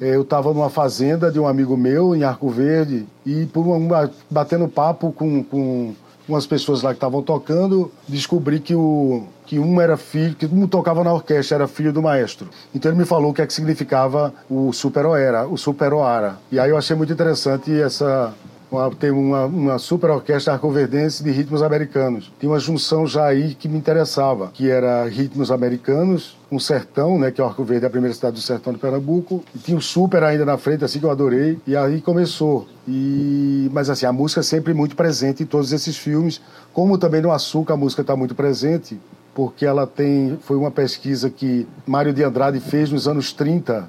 é, 0.00 0.14
eu 0.14 0.22
estava 0.22 0.52
numa 0.54 0.70
fazenda 0.70 1.30
de 1.30 1.40
um 1.40 1.48
amigo 1.48 1.76
meu 1.76 2.14
em 2.14 2.22
Arco 2.22 2.48
Verde 2.48 3.06
e 3.26 3.46
por 3.46 3.66
uma, 3.66 4.10
batendo 4.30 4.68
papo 4.68 5.10
com, 5.10 5.42
com 5.42 5.94
umas 6.28 6.46
pessoas 6.46 6.82
lá 6.82 6.90
que 6.90 6.96
estavam 6.96 7.22
tocando, 7.22 7.90
descobri 8.06 8.60
que, 8.60 8.74
o, 8.74 9.24
que 9.46 9.58
um 9.58 9.80
era 9.80 9.96
filho, 9.96 10.34
que 10.34 10.46
um 10.46 10.66
tocava 10.66 11.02
na 11.02 11.12
orquestra, 11.12 11.56
era 11.56 11.68
filho 11.68 11.92
do 11.92 12.02
maestro. 12.02 12.48
Então 12.74 12.90
ele 12.90 12.98
me 12.98 13.04
falou 13.04 13.30
o 13.30 13.34
que 13.34 13.42
é 13.42 13.46
que 13.46 13.52
significava 13.52 14.32
o 14.48 14.72
Super 14.72 15.06
Oera, 15.06 15.46
o 15.46 15.56
Super 15.56 15.92
Oara. 15.92 16.38
E 16.52 16.58
aí 16.58 16.70
eu 16.70 16.76
achei 16.76 16.94
muito 16.94 17.12
interessante 17.12 17.72
essa, 17.80 18.34
uma, 18.70 18.90
tem 18.90 19.10
uma, 19.10 19.46
uma 19.46 19.78
super 19.78 20.10
orquestra 20.10 20.52
arcoverdense 20.52 21.22
de 21.22 21.30
ritmos 21.30 21.62
americanos. 21.62 22.30
Tinha 22.38 22.50
uma 22.50 22.58
junção 22.58 23.06
já 23.06 23.26
aí 23.26 23.54
que 23.54 23.68
me 23.68 23.78
interessava, 23.78 24.50
que 24.52 24.70
era 24.70 25.04
ritmos 25.08 25.50
americanos, 25.50 26.36
um 26.50 26.58
sertão, 26.58 27.18
né, 27.18 27.30
que 27.30 27.40
é 27.40 27.44
o 27.44 27.46
Arco 27.46 27.64
Verde, 27.64 27.86
a 27.86 27.90
primeira 27.90 28.14
cidade 28.14 28.36
do 28.36 28.42
sertão 28.42 28.72
de 28.72 28.78
Pernambuco, 28.78 29.42
e 29.54 29.58
tinha 29.58 29.76
o 29.76 29.82
super 29.82 30.22
ainda 30.22 30.44
na 30.44 30.56
frente, 30.56 30.84
assim 30.84 30.98
que 30.98 31.06
eu 31.06 31.10
adorei, 31.10 31.58
e 31.66 31.76
aí 31.76 32.00
começou. 32.00 32.66
E 32.86 33.70
mas 33.72 33.90
assim, 33.90 34.06
a 34.06 34.12
música 34.12 34.40
é 34.40 34.44
sempre 34.44 34.72
muito 34.72 34.96
presente 34.96 35.42
em 35.42 35.46
todos 35.46 35.72
esses 35.72 35.96
filmes, 35.96 36.40
como 36.72 36.98
também 36.98 37.20
no 37.20 37.32
Açúcar 37.32 37.74
a 37.74 37.76
música 37.76 38.02
está 38.02 38.16
muito 38.16 38.34
presente, 38.34 38.98
porque 39.34 39.64
ela 39.64 39.86
tem 39.86 40.38
foi 40.42 40.56
uma 40.56 40.70
pesquisa 40.70 41.30
que 41.30 41.66
Mário 41.86 42.12
de 42.12 42.24
Andrade 42.24 42.60
fez 42.60 42.90
nos 42.90 43.06
anos 43.06 43.32
30, 43.32 43.88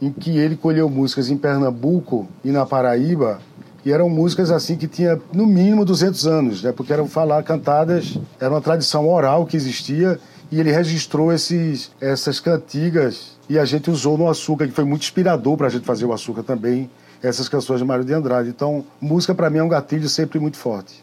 em 0.00 0.10
que 0.10 0.36
ele 0.36 0.56
colheu 0.56 0.90
músicas 0.90 1.30
em 1.30 1.36
Pernambuco 1.36 2.26
e 2.44 2.50
na 2.50 2.66
Paraíba 2.66 3.40
e 3.84 3.92
eram 3.92 4.08
músicas 4.08 4.50
assim 4.50 4.76
que 4.76 4.86
tinha 4.86 5.20
no 5.32 5.46
mínimo 5.46 5.84
200 5.84 6.26
anos, 6.26 6.62
né? 6.62 6.72
Porque 6.72 6.92
eram 6.92 7.08
falar 7.08 7.42
cantadas, 7.42 8.18
era 8.40 8.50
uma 8.50 8.60
tradição 8.60 9.08
oral 9.08 9.44
que 9.46 9.56
existia 9.56 10.18
e 10.50 10.60
ele 10.60 10.70
registrou 10.70 11.32
esses, 11.32 11.90
essas 12.00 12.38
cantigas 12.38 13.38
e 13.48 13.58
a 13.58 13.64
gente 13.64 13.90
usou 13.90 14.16
no 14.16 14.28
Açúcar, 14.28 14.66
que 14.66 14.72
foi 14.72 14.84
muito 14.84 15.02
inspirador 15.02 15.56
para 15.56 15.66
a 15.66 15.70
gente 15.70 15.84
fazer 15.84 16.04
o 16.04 16.12
Açúcar 16.12 16.42
também, 16.42 16.90
essas 17.22 17.48
canções 17.48 17.80
de 17.80 17.84
Mário 17.84 18.04
de 18.04 18.12
Andrade. 18.12 18.48
Então, 18.48 18.84
música 19.00 19.34
para 19.34 19.50
mim 19.50 19.58
é 19.58 19.62
um 19.62 19.68
gatilho 19.68 20.08
sempre 20.08 20.38
muito 20.38 20.56
forte. 20.56 21.02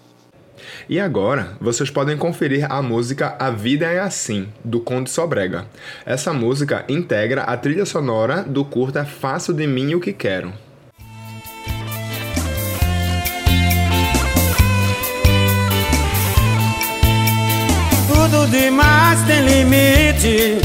E 0.88 1.00
agora, 1.00 1.58
vocês 1.60 1.90
podem 1.90 2.18
conferir 2.18 2.70
a 2.70 2.82
música 2.82 3.36
A 3.40 3.50
Vida 3.50 3.86
é 3.86 4.00
Assim, 4.00 4.50
do 4.64 4.80
Conde 4.80 5.10
Sobrega. 5.10 5.66
Essa 6.06 6.34
música 6.34 6.84
integra 6.90 7.44
a 7.44 7.56
trilha 7.58 7.86
sonora 7.86 8.44
do 8.44 8.66
curta 8.66 9.06
Faço 9.06 9.54
de 9.54 9.66
Mim 9.66 9.96
o 9.96 10.00
que 10.00 10.14
Quero. 10.14 10.54
Tudo 18.30 18.48
demais 18.48 19.22
tem 19.24 19.42
limite. 19.42 20.60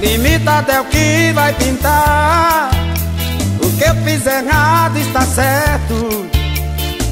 Limitado 0.00 0.70
é 0.72 0.80
o 0.80 0.84
que 0.84 1.32
vai 1.32 1.52
pintar. 1.54 2.70
O 3.62 3.70
que 3.76 3.84
eu 3.84 3.94
fiz 4.04 4.26
errado 4.26 4.98
está 4.98 5.22
certo. 5.22 6.26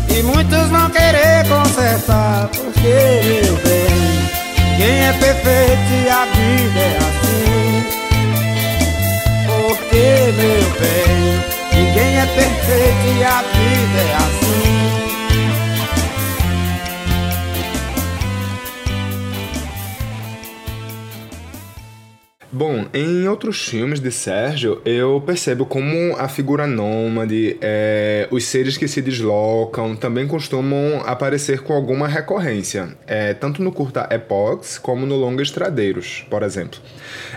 E 0.09 0.23
muitos 0.23 0.69
vão 0.69 0.91
querer 0.91 1.47
consertar. 1.49 2.49
Porque, 2.49 3.43
meu 3.43 3.57
bem, 3.57 4.29
quem 4.77 5.05
é 5.07 5.12
perfeito 5.12 5.93
e 6.05 6.09
a 6.09 6.25
vida 6.25 6.81
é 6.81 6.99
assim. 6.99 7.85
Porque, 9.47 10.33
meu 10.37 10.65
bem, 10.81 11.45
ninguém 11.73 12.19
é 12.19 12.27
perfeito 12.27 13.19
e 13.19 13.25
a 13.25 13.43
vida 13.43 14.00
é 14.00 14.17
assim. 14.17 14.40
Bom, 22.52 22.87
em 22.92 23.28
outros 23.28 23.69
filmes 23.69 24.00
de 24.00 24.11
Sérgio, 24.11 24.83
eu 24.85 25.23
percebo 25.25 25.64
como 25.64 26.16
a 26.19 26.26
figura 26.26 26.66
nômade, 26.66 27.57
é, 27.61 28.26
os 28.28 28.42
seres 28.45 28.76
que 28.76 28.88
se 28.88 29.00
deslocam, 29.00 29.95
também 29.95 30.26
costumam 30.26 31.00
aparecer 31.07 31.61
com 31.61 31.73
alguma 31.73 32.09
recorrência, 32.09 32.88
é, 33.07 33.35
tanto 33.35 33.62
no 33.62 33.71
curta 33.71 34.09
Epox 34.11 34.78
como 34.78 35.07
no 35.07 35.14
longa 35.14 35.45
Estradeiros, 35.45 36.26
por 36.28 36.42
exemplo. 36.42 36.80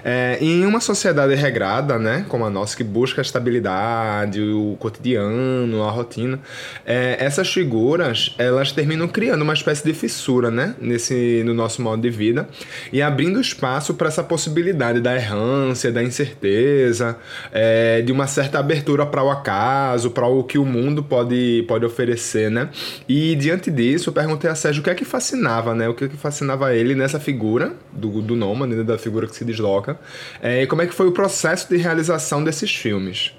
É, 0.03 0.39
em 0.41 0.65
uma 0.65 0.79
sociedade 0.79 1.35
regrada, 1.35 1.99
né, 1.99 2.25
como 2.27 2.43
a 2.43 2.49
nossa, 2.49 2.75
que 2.75 2.83
busca 2.83 3.21
a 3.21 3.23
estabilidade, 3.23 4.41
o 4.41 4.75
cotidiano, 4.79 5.83
a 5.83 5.91
rotina, 5.91 6.39
é, 6.87 7.17
essas 7.19 7.53
figuras 7.53 8.33
elas 8.39 8.71
terminam 8.71 9.07
criando 9.07 9.43
uma 9.43 9.53
espécie 9.53 9.83
de 9.83 9.93
fissura, 9.93 10.49
né, 10.49 10.73
nesse 10.81 11.43
no 11.45 11.53
nosso 11.53 11.83
modo 11.83 12.01
de 12.01 12.09
vida 12.09 12.49
e 12.91 12.99
abrindo 12.99 13.39
espaço 13.39 13.93
para 13.93 14.07
essa 14.07 14.23
possibilidade 14.23 15.02
da 15.03 15.15
errância, 15.15 15.91
da 15.91 16.01
incerteza, 16.01 17.17
é, 17.51 18.01
de 18.01 18.11
uma 18.11 18.25
certa 18.25 18.57
abertura 18.57 19.05
para 19.05 19.23
o 19.23 19.29
acaso, 19.29 20.09
para 20.09 20.25
o 20.25 20.43
que 20.43 20.57
o 20.57 20.65
mundo 20.65 21.03
pode, 21.03 21.63
pode 21.67 21.85
oferecer, 21.85 22.49
né? 22.49 22.69
E 23.07 23.35
diante 23.35 23.69
disso, 23.69 24.09
eu 24.09 24.13
perguntei 24.13 24.49
a 24.49 24.55
Sérgio 24.55 24.81
o 24.81 24.83
que 24.83 24.89
é 24.89 24.95
que 24.95 25.05
fascinava, 25.05 25.75
né? 25.75 25.87
O 25.87 25.93
que 25.93 26.05
é 26.05 26.07
que 26.07 26.17
fascinava 26.17 26.73
ele 26.73 26.95
nessa 26.95 27.19
figura 27.19 27.73
do, 27.91 28.21
do 28.21 28.35
nômade, 28.35 28.73
né? 28.73 28.83
da 28.83 28.97
figura 28.97 29.27
que 29.27 29.35
se 29.35 29.45
desloca, 29.45 29.99
é, 30.41 30.63
e 30.63 30.67
como 30.67 30.81
é 30.81 30.87
que 30.87 30.93
foi 30.93 31.07
o 31.07 31.11
processo 31.11 31.69
de 31.69 31.77
realização 31.77 32.43
desses 32.43 32.73
filmes. 32.73 33.33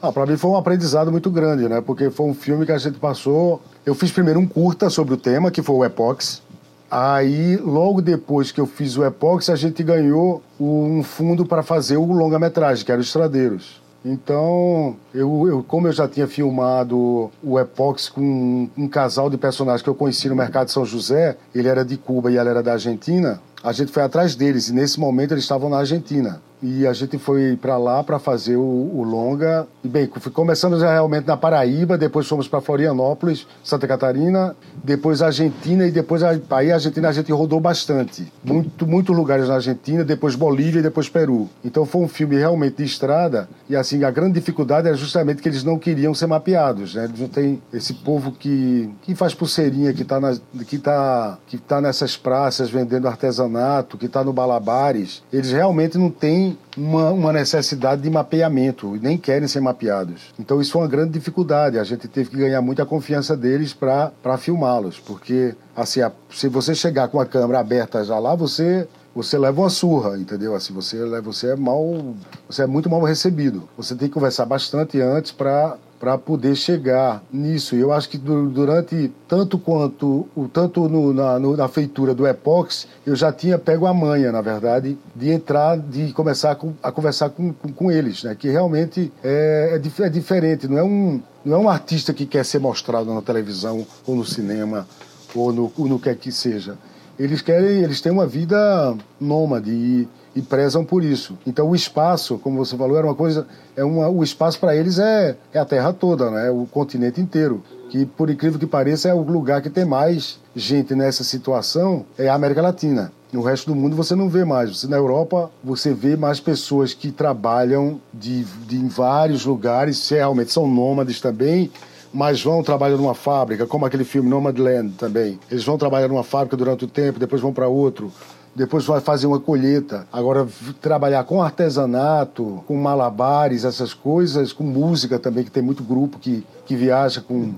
Ah, 0.00 0.12
para 0.12 0.26
mim 0.26 0.36
foi 0.36 0.50
um 0.50 0.56
aprendizado 0.56 1.10
muito 1.10 1.30
grande, 1.30 1.68
né? 1.68 1.80
Porque 1.80 2.10
foi 2.10 2.26
um 2.26 2.34
filme 2.34 2.66
que 2.66 2.72
a 2.72 2.78
gente 2.78 2.98
passou. 2.98 3.62
Eu 3.84 3.94
fiz 3.94 4.12
primeiro 4.12 4.38
um 4.38 4.46
curta 4.46 4.90
sobre 4.90 5.14
o 5.14 5.16
tema, 5.16 5.50
que 5.50 5.62
foi 5.62 5.74
o 5.74 5.84
Epox, 5.84 6.42
Aí, 6.90 7.56
logo 7.56 8.00
depois 8.00 8.52
que 8.52 8.60
eu 8.60 8.66
fiz 8.66 8.96
o 8.96 9.04
Epox, 9.04 9.50
a 9.50 9.56
gente 9.56 9.82
ganhou 9.82 10.42
um 10.58 11.02
fundo 11.02 11.44
para 11.44 11.62
fazer 11.62 11.96
o 11.96 12.12
longa-metragem, 12.12 12.84
que 12.84 12.92
era 12.92 13.00
o 13.00 13.04
Estradeiros. 13.04 13.80
Então, 14.04 14.94
eu, 15.12 15.48
eu, 15.48 15.64
como 15.64 15.88
eu 15.88 15.92
já 15.92 16.06
tinha 16.06 16.28
filmado 16.28 17.28
o 17.42 17.58
Epox 17.58 18.08
com 18.08 18.20
um, 18.20 18.70
um 18.84 18.88
casal 18.88 19.28
de 19.28 19.36
personagens 19.36 19.82
que 19.82 19.88
eu 19.88 19.96
conheci 19.96 20.28
no 20.28 20.36
mercado 20.36 20.66
de 20.66 20.72
São 20.72 20.84
José, 20.84 21.36
ele 21.52 21.66
era 21.66 21.84
de 21.84 21.96
Cuba 21.96 22.30
e 22.30 22.36
ela 22.36 22.48
era 22.48 22.62
da 22.62 22.74
Argentina, 22.74 23.40
a 23.64 23.72
gente 23.72 23.90
foi 23.90 24.04
atrás 24.04 24.36
deles 24.36 24.68
e 24.68 24.72
nesse 24.72 25.00
momento 25.00 25.32
eles 25.34 25.42
estavam 25.42 25.68
na 25.68 25.78
Argentina. 25.78 26.40
E 26.62 26.86
a 26.86 26.92
gente 26.92 27.18
foi 27.18 27.56
para 27.56 27.76
lá 27.76 28.02
para 28.02 28.18
fazer 28.18 28.56
o, 28.56 28.60
o, 28.60 29.02
longa. 29.02 29.66
E 29.84 29.88
bem, 29.88 30.06
começamos 30.06 30.80
realmente 30.80 31.26
na 31.26 31.36
Paraíba, 31.36 31.98
depois 31.98 32.26
fomos 32.26 32.48
para 32.48 32.60
Florianópolis, 32.60 33.46
Santa 33.62 33.86
Catarina, 33.86 34.56
depois 34.82 35.20
Argentina 35.20 35.86
e 35.86 35.90
depois 35.90 36.22
aí 36.22 36.40
a 36.70 36.74
Argentina 36.74 37.08
a 37.08 37.12
gente 37.12 37.30
rodou 37.30 37.60
bastante. 37.60 38.32
Muito, 38.42 38.86
muitos 38.86 39.14
lugares 39.14 39.48
na 39.48 39.54
Argentina, 39.56 40.02
depois 40.02 40.34
Bolívia 40.34 40.80
e 40.80 40.82
depois 40.82 41.08
Peru. 41.08 41.48
Então 41.64 41.84
foi 41.84 42.00
um 42.02 42.08
filme 42.08 42.36
realmente 42.36 42.76
de 42.76 42.84
estrada 42.84 43.48
e 43.68 43.76
assim 43.76 44.02
a 44.04 44.10
grande 44.10 44.34
dificuldade 44.34 44.88
era 44.88 44.96
justamente 44.96 45.42
que 45.42 45.48
eles 45.48 45.62
não 45.62 45.78
queriam 45.78 46.14
ser 46.14 46.26
mapeados, 46.26 46.94
né? 46.94 47.04
Eles 47.04 47.20
não 47.20 47.28
têm 47.28 47.60
esse 47.72 47.92
povo 47.94 48.32
que, 48.32 48.90
que 49.02 49.14
faz 49.14 49.34
pulseirinha, 49.34 49.92
que 49.92 50.02
está 50.02 50.20
que 50.66 50.78
tá, 50.78 51.38
que 51.46 51.58
tá 51.58 51.80
nessas 51.80 52.16
praças 52.16 52.70
vendendo 52.70 53.08
artesanato, 53.08 53.98
que 53.98 54.06
está 54.06 54.24
no 54.24 54.32
Balabares. 54.32 55.22
Eles 55.32 55.52
realmente 55.52 55.98
não 55.98 56.10
têm 56.10 56.45
uma, 56.76 57.10
uma 57.10 57.32
necessidade 57.32 58.02
de 58.02 58.10
mapeamento, 58.10 58.98
nem 59.00 59.16
querem 59.16 59.48
ser 59.48 59.60
mapeados. 59.60 60.34
Então 60.38 60.60
isso 60.60 60.72
foi 60.72 60.82
uma 60.82 60.88
grande 60.88 61.12
dificuldade. 61.12 61.78
A 61.78 61.84
gente 61.84 62.06
teve 62.08 62.30
que 62.30 62.36
ganhar 62.36 62.60
muita 62.60 62.84
confiança 62.84 63.36
deles 63.36 63.72
para 63.72 64.38
filmá-los, 64.38 64.98
porque 65.00 65.54
assim, 65.74 66.00
a, 66.00 66.12
se 66.30 66.48
você 66.48 66.74
chegar 66.74 67.08
com 67.08 67.20
a 67.20 67.26
câmera 67.26 67.60
aberta 67.60 68.04
já 68.04 68.18
lá, 68.18 68.34
você 68.34 68.86
você 69.16 69.38
leva 69.38 69.62
uma 69.62 69.70
surra, 69.70 70.18
entendeu? 70.18 70.54
Assim, 70.54 70.74
você, 70.74 70.98
você 71.22 71.52
é 71.52 71.56
mal, 71.56 72.14
você 72.46 72.64
é 72.64 72.66
muito 72.66 72.90
mal 72.90 73.02
recebido. 73.02 73.66
Você 73.74 73.94
tem 73.94 74.08
que 74.08 74.14
conversar 74.14 74.44
bastante 74.44 75.00
antes 75.00 75.32
para 75.32 75.78
para 75.98 76.18
poder 76.18 76.54
chegar 76.54 77.22
nisso. 77.32 77.74
Eu 77.74 77.92
acho 77.92 78.08
que 78.08 78.18
durante 78.18 79.10
tanto 79.26 79.58
quanto 79.58 80.28
o 80.36 80.48
tanto 80.48 80.88
no, 80.88 81.12
na, 81.12 81.38
no, 81.38 81.56
na, 81.56 81.68
feitura 81.68 82.14
do 82.14 82.26
Epox, 82.26 82.86
eu 83.06 83.16
já 83.16 83.32
tinha 83.32 83.58
pego 83.58 83.86
a 83.86 83.94
manha, 83.94 84.30
na 84.30 84.40
verdade, 84.40 84.98
de 85.14 85.30
entrar, 85.30 85.78
de 85.78 86.12
começar 86.12 86.54
com, 86.56 86.74
a 86.82 86.92
conversar 86.92 87.30
com, 87.30 87.52
com, 87.52 87.72
com, 87.72 87.90
eles, 87.90 88.24
né? 88.24 88.34
Que 88.34 88.48
realmente 88.48 89.12
é, 89.22 89.80
é, 89.80 90.02
é, 90.02 90.08
diferente. 90.08 90.68
Não 90.68 90.78
é 90.78 90.84
um 90.84 91.20
não 91.44 91.56
é 91.56 91.58
um 91.60 91.68
artista 91.68 92.12
que 92.12 92.26
quer 92.26 92.44
ser 92.44 92.58
mostrado 92.58 93.14
na 93.14 93.22
televisão 93.22 93.86
ou 94.04 94.16
no 94.16 94.24
cinema 94.24 94.86
ou 95.32 95.52
no, 95.52 95.72
ou 95.78 95.86
no 95.86 95.98
que 95.98 96.04
quer 96.04 96.16
que 96.16 96.32
seja. 96.32 96.76
Eles 97.18 97.40
querem, 97.40 97.82
eles 97.82 98.00
têm 98.00 98.12
uma 98.12 98.26
vida 98.26 98.94
nômade 99.18 99.70
e 99.70 100.08
e 100.36 100.42
prezam 100.42 100.84
por 100.84 101.02
isso. 101.02 101.36
Então 101.46 101.70
o 101.70 101.74
espaço, 101.74 102.38
como 102.38 102.62
você 102.62 102.76
falou, 102.76 102.98
era 102.98 103.06
uma 103.06 103.14
coisa, 103.14 103.46
é 103.74 103.82
uma, 103.82 104.06
o 104.06 104.22
espaço 104.22 104.60
para 104.60 104.76
eles 104.76 104.98
é, 104.98 105.34
é 105.52 105.58
a 105.58 105.64
Terra 105.64 105.94
toda, 105.94 106.30
né? 106.30 106.50
o 106.50 106.66
continente 106.70 107.20
inteiro. 107.20 107.62
Que 107.88 108.04
por 108.04 108.28
incrível 108.28 108.58
que 108.58 108.66
pareça 108.66 109.08
é 109.08 109.14
o 109.14 109.22
lugar 109.22 109.62
que 109.62 109.70
tem 109.70 109.84
mais 109.84 110.38
gente 110.54 110.94
nessa 110.94 111.24
situação 111.24 112.04
é 112.18 112.28
a 112.28 112.34
América 112.34 112.60
Latina. 112.60 113.10
No 113.32 113.42
resto 113.42 113.66
do 113.70 113.74
mundo 113.74 113.96
você 113.96 114.14
não 114.14 114.28
vê 114.28 114.44
mais. 114.44 114.76
Você, 114.76 114.86
na 114.86 114.96
Europa 114.96 115.50
você 115.64 115.94
vê 115.94 116.16
mais 116.16 116.38
pessoas 116.38 116.92
que 116.92 117.10
trabalham 117.10 117.98
de, 118.12 118.44
de 118.44 118.76
em 118.76 118.88
vários 118.88 119.46
lugares, 119.46 119.96
se 119.98 120.14
realmente 120.14 120.52
são 120.52 120.68
nômades 120.68 121.18
também, 121.18 121.70
mas 122.12 122.42
vão 122.42 122.62
trabalhar 122.62 122.96
numa 122.96 123.14
fábrica, 123.14 123.66
como 123.66 123.86
aquele 123.86 124.04
filme 124.04 124.28
Nomadland 124.28 124.92
também. 124.98 125.38
Eles 125.50 125.64
vão 125.64 125.78
trabalhar 125.78 126.08
numa 126.08 126.24
fábrica 126.24 126.56
durante 126.56 126.84
o 126.84 126.88
tempo, 126.88 127.18
depois 127.18 127.40
vão 127.40 127.52
para 127.52 127.68
outro 127.68 128.12
depois 128.56 128.86
vai 128.86 129.00
fazer 129.00 129.26
uma 129.26 129.38
colheita. 129.38 130.06
Agora, 130.10 130.48
trabalhar 130.80 131.22
com 131.24 131.42
artesanato, 131.42 132.64
com 132.66 132.74
malabares, 132.74 133.64
essas 133.64 133.92
coisas, 133.92 134.52
com 134.52 134.64
música 134.64 135.18
também, 135.18 135.44
que 135.44 135.50
tem 135.50 135.62
muito 135.62 135.84
grupo 135.84 136.18
que, 136.18 136.44
que 136.64 136.74
viaja 136.74 137.20
com 137.20 137.54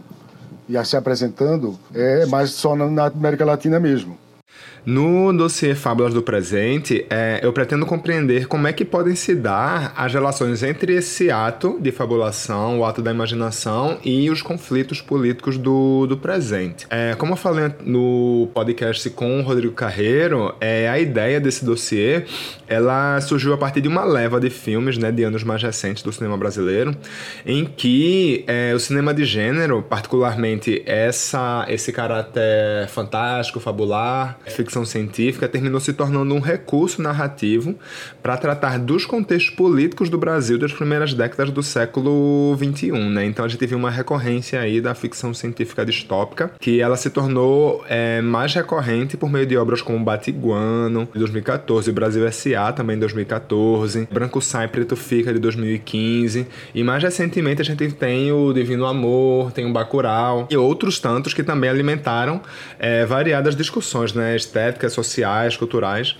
e 0.68 0.84
se 0.84 0.96
apresentando, 0.98 1.78
é 1.94 2.26
mais 2.26 2.50
só 2.50 2.76
na, 2.76 2.86
na 2.90 3.06
América 3.06 3.42
Latina 3.42 3.80
mesmo. 3.80 4.18
No 4.88 5.34
dossiê 5.34 5.74
Fábulas 5.74 6.14
do 6.14 6.22
Presente, 6.22 7.04
é, 7.10 7.40
eu 7.42 7.52
pretendo 7.52 7.84
compreender 7.84 8.46
como 8.46 8.66
é 8.66 8.72
que 8.72 8.86
podem 8.86 9.14
se 9.14 9.34
dar 9.34 9.92
as 9.94 10.14
relações 10.14 10.62
entre 10.62 10.94
esse 10.94 11.30
ato 11.30 11.76
de 11.78 11.92
fabulação, 11.92 12.78
o 12.78 12.86
ato 12.86 13.02
da 13.02 13.10
imaginação 13.10 13.98
e 14.02 14.30
os 14.30 14.40
conflitos 14.40 15.02
políticos 15.02 15.58
do, 15.58 16.06
do 16.06 16.16
presente. 16.16 16.86
É, 16.88 17.14
como 17.16 17.34
eu 17.34 17.36
falei 17.36 17.70
no 17.84 18.48
podcast 18.54 19.10
com 19.10 19.38
o 19.38 19.42
Rodrigo 19.42 19.74
Carreiro, 19.74 20.54
é, 20.58 20.88
a 20.88 20.98
ideia 20.98 21.38
desse 21.38 21.66
dossiê 21.66 22.24
ela 22.66 23.20
surgiu 23.20 23.52
a 23.52 23.58
partir 23.58 23.82
de 23.82 23.88
uma 23.88 24.04
leva 24.04 24.40
de 24.40 24.48
filmes 24.48 24.96
né, 24.96 25.12
de 25.12 25.22
anos 25.22 25.44
mais 25.44 25.62
recentes 25.62 26.02
do 26.02 26.10
cinema 26.10 26.38
brasileiro, 26.38 26.96
em 27.44 27.66
que 27.66 28.42
é, 28.46 28.72
o 28.74 28.80
cinema 28.80 29.12
de 29.12 29.26
gênero, 29.26 29.82
particularmente 29.82 30.82
essa, 30.86 31.66
esse 31.68 31.92
caráter 31.92 32.88
fantástico, 32.88 33.60
fabular, 33.60 34.38
ficção 34.46 34.77
ficção 34.78 34.84
científica 34.84 35.48
terminou 35.48 35.80
se 35.80 35.92
tornando 35.92 36.34
um 36.34 36.40
recurso 36.40 37.02
narrativo 37.02 37.74
para 38.22 38.36
tratar 38.36 38.78
dos 38.78 39.04
contextos 39.04 39.54
políticos 39.54 40.08
do 40.08 40.18
Brasil 40.18 40.58
das 40.58 40.72
primeiras 40.72 41.14
décadas 41.14 41.50
do 41.50 41.62
século 41.62 42.56
XXI. 42.56 42.92
Né? 42.92 43.24
Então 43.24 43.44
a 43.44 43.48
gente 43.48 43.64
viu 43.66 43.78
uma 43.78 43.90
recorrência 43.90 44.60
aí 44.60 44.80
da 44.80 44.94
ficção 44.94 45.32
científica 45.34 45.84
distópica, 45.84 46.50
que 46.60 46.80
ela 46.80 46.96
se 46.96 47.10
tornou 47.10 47.84
é, 47.88 48.20
mais 48.20 48.54
recorrente 48.54 49.16
por 49.16 49.30
meio 49.30 49.46
de 49.46 49.56
obras 49.56 49.82
como 49.82 50.04
Batiguano, 50.04 51.08
de 51.12 51.18
2014, 51.18 51.90
Brasil 51.92 52.26
S.A., 52.26 52.72
também 52.72 52.96
em 52.96 53.00
2014, 53.00 54.08
Branco 54.12 54.40
Sai, 54.40 54.68
Preto 54.68 54.96
Fica, 54.96 55.32
de 55.32 55.38
2015, 55.38 56.46
e 56.74 56.84
mais 56.84 57.02
recentemente 57.02 57.62
a 57.62 57.64
gente 57.64 57.88
tem 57.92 58.30
o 58.32 58.52
Divino 58.52 58.86
Amor, 58.86 59.52
tem 59.52 59.66
o 59.66 59.72
Bacurau, 59.72 60.46
e 60.50 60.56
outros 60.56 61.00
tantos 61.00 61.34
que 61.34 61.42
também 61.42 61.70
alimentaram 61.70 62.40
é, 62.78 63.04
variadas 63.04 63.56
discussões, 63.56 64.12
né? 64.12 64.36
Estéticas, 64.68 64.92
sociais, 64.92 65.56
culturais. 65.56 66.16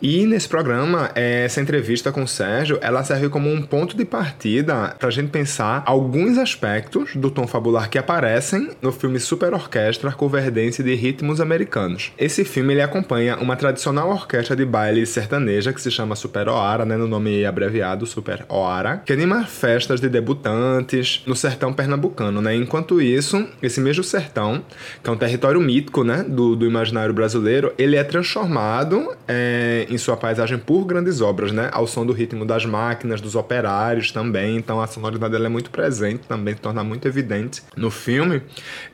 E 0.00 0.26
nesse 0.26 0.48
programa, 0.48 1.10
essa 1.14 1.60
entrevista 1.60 2.10
com 2.10 2.22
o 2.22 2.28
Sérgio, 2.28 2.78
ela 2.80 3.04
serve 3.04 3.28
como 3.28 3.50
um 3.50 3.62
ponto 3.62 3.96
de 3.96 4.04
partida 4.04 4.94
para 4.98 5.08
a 5.08 5.10
gente 5.10 5.30
pensar 5.30 5.82
alguns 5.86 6.38
aspectos 6.38 7.14
do 7.14 7.30
tom 7.30 7.46
fabular 7.46 7.88
que 7.90 7.98
aparecem 7.98 8.70
no 8.80 8.90
filme 8.90 9.20
Super 9.20 9.52
Orquestra 9.52 10.12
Coverdense 10.12 10.82
de 10.82 10.94
Ritmos 10.94 11.40
Americanos. 11.40 12.12
Esse 12.18 12.44
filme 12.44 12.74
ele 12.74 12.82
acompanha 12.82 13.36
uma 13.36 13.56
tradicional 13.56 14.10
orquestra 14.10 14.56
de 14.56 14.64
baile 14.64 15.04
sertaneja 15.06 15.72
que 15.72 15.80
se 15.80 15.90
chama 15.90 16.16
Super 16.16 16.48
Oara, 16.48 16.84
né, 16.84 16.96
no 16.96 17.06
nome 17.06 17.44
abreviado 17.44 18.06
Super 18.06 18.44
Oara, 18.48 19.02
que 19.04 19.12
anima 19.12 19.44
festas 19.44 20.00
de 20.00 20.08
debutantes 20.08 21.22
no 21.26 21.36
sertão 21.36 21.72
pernambucano, 21.72 22.40
né? 22.40 22.54
Enquanto 22.54 23.00
isso, 23.00 23.46
esse 23.62 23.80
mesmo 23.80 24.02
sertão, 24.02 24.62
que 25.02 25.10
é 25.10 25.12
um 25.12 25.16
território 25.16 25.60
mítico, 25.60 26.02
né, 26.02 26.24
do, 26.26 26.56
do 26.56 26.66
imaginário 26.66 27.12
brasileiro, 27.12 27.72
ele 27.80 27.96
é 27.96 28.04
transformado 28.04 29.16
é, 29.26 29.86
em 29.88 29.96
sua 29.96 30.14
paisagem 30.14 30.58
por 30.58 30.84
grandes 30.84 31.22
obras, 31.22 31.50
né? 31.50 31.70
Ao 31.72 31.86
som 31.86 32.04
do 32.04 32.12
ritmo 32.12 32.44
das 32.44 32.66
máquinas, 32.66 33.22
dos 33.22 33.34
operários 33.34 34.12
também. 34.12 34.56
Então 34.56 34.82
a 34.82 34.86
sonoridade 34.86 35.32
dela 35.32 35.46
é 35.46 35.48
muito 35.48 35.70
presente, 35.70 36.26
também 36.28 36.54
se 36.54 36.60
torna 36.60 36.84
muito 36.84 37.08
evidente 37.08 37.62
no 37.74 37.90
filme. 37.90 38.42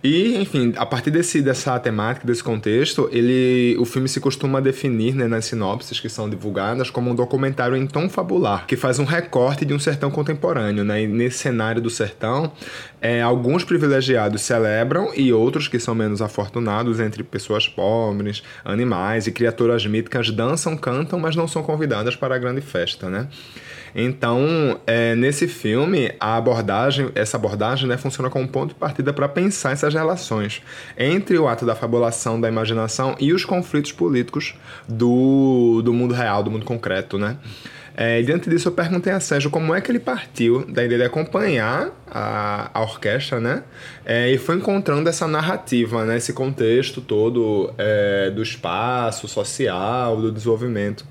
E, 0.05 0.37
enfim, 0.37 0.73
a 0.77 0.87
partir 0.87 1.11
desse, 1.11 1.43
dessa 1.43 1.77
temática, 1.81 2.25
desse 2.25 2.45
contexto, 2.45 3.09
ele, 3.11 3.77
o 3.81 3.85
filme 3.85 4.09
se 4.09 4.21
costuma 4.21 4.61
definir 4.61 5.17
né, 5.17 5.27
nas 5.27 5.47
sinopses 5.47 5.99
que 5.99 6.09
são 6.09 6.31
divulgadas 6.31 6.89
como 6.89 7.11
um 7.11 7.15
documentário 7.15 7.77
em 7.77 7.89
tom 7.89 8.09
fabular, 8.09 8.67
que 8.69 8.77
faz 8.77 9.01
um 9.01 9.05
recorte 9.05 9.65
de 9.65 9.75
um 9.75 9.81
sertão 9.81 10.13
contemporâneo. 10.13 10.85
Né? 10.85 11.03
E 11.03 11.07
nesse 11.09 11.39
cenário 11.39 11.83
do 11.83 11.91
sertão, 11.91 12.53
é, 13.01 13.21
alguns 13.21 13.65
privilegiados 13.65 14.43
celebram 14.43 15.11
e 15.15 15.33
outros 15.33 15.67
que 15.67 15.81
são 15.81 15.95
menos 15.95 16.23
afortunados, 16.23 17.01
entre 17.01 17.25
pessoas 17.25 17.67
pobres, 17.67 18.45
animais 18.77 19.27
e 19.27 19.33
criaturas 19.33 19.85
míticas, 19.87 20.31
dançam, 20.31 20.77
cantam, 20.77 21.19
mas 21.19 21.35
não 21.35 21.49
são 21.49 21.63
convidadas 21.63 22.15
para 22.15 22.35
a 22.35 22.39
grande 22.39 22.61
festa, 22.61 23.09
né? 23.09 23.29
Então, 23.99 24.79
é, 24.87 25.15
nesse 25.15 25.49
filme, 25.49 26.13
a 26.21 26.37
abordagem, 26.37 27.11
essa 27.15 27.39
abordagem, 27.39 27.89
né, 27.89 27.97
funciona 27.97 28.29
como 28.29 28.47
ponto 28.47 28.75
de 28.75 28.75
partida 28.75 29.11
para 29.11 29.27
pensar 29.27 29.73
essas 29.73 29.95
relações 29.95 30.63
entre 30.99 31.39
o 31.39 31.49
ato 31.49 31.65
da 31.65 31.75
fabulação, 31.75 32.39
da 32.39 32.47
imaginação 32.47 33.17
e 33.19 33.33
os 33.33 33.43
conflitos 33.47 33.93
políticos 33.93 34.55
do, 34.87 35.81
do 35.83 35.95
mundo 35.95 36.13
real, 36.13 36.43
do 36.43 36.51
mundo 36.51 36.67
concreto, 36.67 37.17
né? 37.17 37.39
É, 37.99 38.21
diante 38.21 38.51
disso, 38.51 38.69
eu 38.69 38.73
perguntei 38.73 39.11
a 39.11 39.19
Sérgio 39.19 39.51
como 39.51 39.75
é 39.75 39.81
que 39.81 39.91
ele 39.91 39.99
partiu 39.99 40.67
da 40.67 40.85
ideia 40.85 41.01
de 41.01 41.07
acompanhar 41.07 41.91
a, 42.07 42.71
a 42.75 42.83
orquestra, 42.83 43.41
né? 43.41 43.63
É, 44.05 44.31
e 44.31 44.37
foi 44.37 44.57
encontrando 44.57 45.09
essa 45.09 45.27
narrativa, 45.27 46.05
né? 46.05 46.19
Esse 46.19 46.35
contexto 46.35 47.01
todo 47.01 47.73
é, 47.79 48.31
do 48.31 48.43
espaço 48.43 49.27
social, 49.27 50.21
do 50.21 50.31
desenvolvimento 50.31 51.07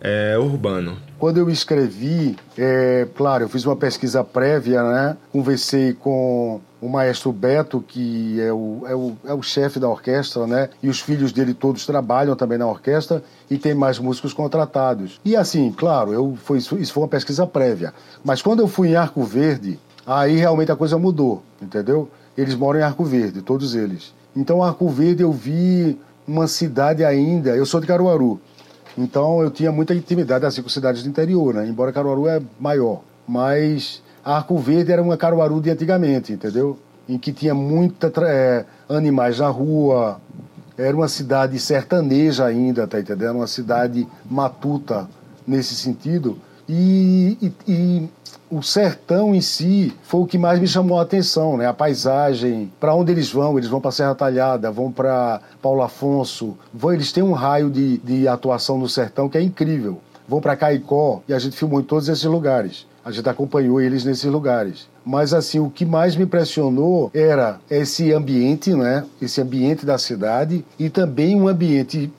é, 0.00 0.36
urbano. 0.36 0.98
Quando 1.24 1.38
eu 1.38 1.48
escrevi, 1.48 2.36
é, 2.58 3.08
claro, 3.14 3.44
eu 3.44 3.48
fiz 3.48 3.64
uma 3.64 3.74
pesquisa 3.74 4.22
prévia, 4.22 4.82
né? 4.82 5.16
Conversei 5.32 5.94
com 5.94 6.60
o 6.82 6.86
maestro 6.86 7.32
Beto, 7.32 7.80
que 7.80 8.38
é 8.38 8.52
o, 8.52 8.82
é 8.86 8.94
o, 8.94 9.12
é 9.24 9.32
o 9.32 9.40
chefe 9.40 9.80
da 9.80 9.88
orquestra, 9.88 10.46
né? 10.46 10.68
E 10.82 10.88
os 10.90 11.00
filhos 11.00 11.32
dele 11.32 11.54
todos 11.54 11.86
trabalham 11.86 12.36
também 12.36 12.58
na 12.58 12.66
orquestra 12.66 13.24
e 13.50 13.56
tem 13.56 13.72
mais 13.72 13.98
músicos 13.98 14.34
contratados. 14.34 15.18
E 15.24 15.34
assim, 15.34 15.72
claro, 15.72 16.12
eu 16.12 16.36
foi, 16.44 16.58
isso 16.58 16.92
foi 16.92 17.02
uma 17.02 17.08
pesquisa 17.08 17.46
prévia. 17.46 17.94
Mas 18.22 18.42
quando 18.42 18.60
eu 18.60 18.68
fui 18.68 18.90
em 18.90 18.94
Arco 18.94 19.24
Verde, 19.24 19.80
aí 20.06 20.36
realmente 20.36 20.72
a 20.72 20.76
coisa 20.76 20.98
mudou, 20.98 21.42
entendeu? 21.58 22.06
Eles 22.36 22.54
moram 22.54 22.80
em 22.80 22.82
Arco 22.82 23.02
Verde, 23.02 23.40
todos 23.40 23.74
eles. 23.74 24.12
Então, 24.36 24.62
Arco 24.62 24.90
Verde 24.90 25.22
eu 25.22 25.32
vi 25.32 25.98
uma 26.28 26.46
cidade 26.46 27.02
ainda. 27.02 27.56
Eu 27.56 27.64
sou 27.64 27.80
de 27.80 27.86
Caruaru. 27.86 28.38
Então 28.96 29.42
eu 29.42 29.50
tinha 29.50 29.72
muita 29.72 29.94
intimidade 29.94 30.46
assim 30.46 30.62
com 30.62 30.68
cidades 30.68 31.02
do 31.02 31.08
interior, 31.08 31.54
né? 31.54 31.66
Embora 31.66 31.92
Caruaru 31.92 32.28
é 32.28 32.40
maior, 32.58 33.02
mas 33.26 34.02
Arco 34.24 34.56
Verde 34.58 34.92
era 34.92 35.02
uma 35.02 35.16
Caruaru 35.16 35.60
de 35.60 35.70
antigamente, 35.70 36.32
entendeu? 36.32 36.78
Em 37.08 37.18
que 37.18 37.32
tinha 37.32 37.54
muita 37.54 38.12
é, 38.26 38.64
animais 38.88 39.38
na 39.38 39.48
rua. 39.48 40.20
Era 40.76 40.96
uma 40.96 41.08
cidade 41.08 41.58
sertaneja 41.58 42.46
ainda, 42.46 42.86
tá 42.86 42.98
entendendo? 42.98 43.36
Uma 43.36 43.46
cidade 43.46 44.08
matuta 44.28 45.08
nesse 45.46 45.74
sentido. 45.74 46.38
E, 46.68 47.36
e, 47.40 47.52
e, 47.70 48.08
o 48.54 48.62
sertão 48.62 49.34
em 49.34 49.40
si 49.40 49.92
foi 50.04 50.20
o 50.20 50.26
que 50.26 50.38
mais 50.38 50.60
me 50.60 50.68
chamou 50.68 51.00
a 51.00 51.02
atenção, 51.02 51.56
né? 51.56 51.66
A 51.66 51.74
paisagem, 51.74 52.72
para 52.78 52.94
onde 52.94 53.10
eles 53.10 53.30
vão? 53.30 53.58
Eles 53.58 53.68
vão 53.68 53.80
para 53.80 53.90
Serra 53.90 54.14
Talhada, 54.14 54.70
vão 54.70 54.92
para 54.92 55.40
Paulo 55.60 55.82
Afonso, 55.82 56.56
vão, 56.72 56.92
eles 56.92 57.10
têm 57.10 57.22
um 57.22 57.32
raio 57.32 57.68
de, 57.68 57.98
de 57.98 58.28
atuação 58.28 58.78
no 58.78 58.88
sertão 58.88 59.28
que 59.28 59.36
é 59.36 59.42
incrível. 59.42 59.98
Vão 60.28 60.40
para 60.40 60.56
Caicó 60.56 61.20
e 61.28 61.34
a 61.34 61.38
gente 61.38 61.56
filmou 61.56 61.80
em 61.80 61.84
todos 61.84 62.08
esses 62.08 62.24
lugares. 62.24 62.86
A 63.04 63.10
gente 63.10 63.28
acompanhou 63.28 63.80
eles 63.80 64.04
nesses 64.04 64.24
lugares. 64.24 64.88
Mas 65.04 65.34
assim, 65.34 65.58
o 65.58 65.68
que 65.68 65.84
mais 65.84 66.16
me 66.16 66.24
impressionou 66.24 67.10
era 67.12 67.58
esse 67.68 68.10
ambiente, 68.12 68.72
né? 68.72 69.04
Esse 69.20 69.40
ambiente 69.42 69.84
da 69.84 69.98
cidade 69.98 70.64
e 70.78 70.88
também 70.88 71.38
um 71.38 71.48
ambiente 71.48 72.10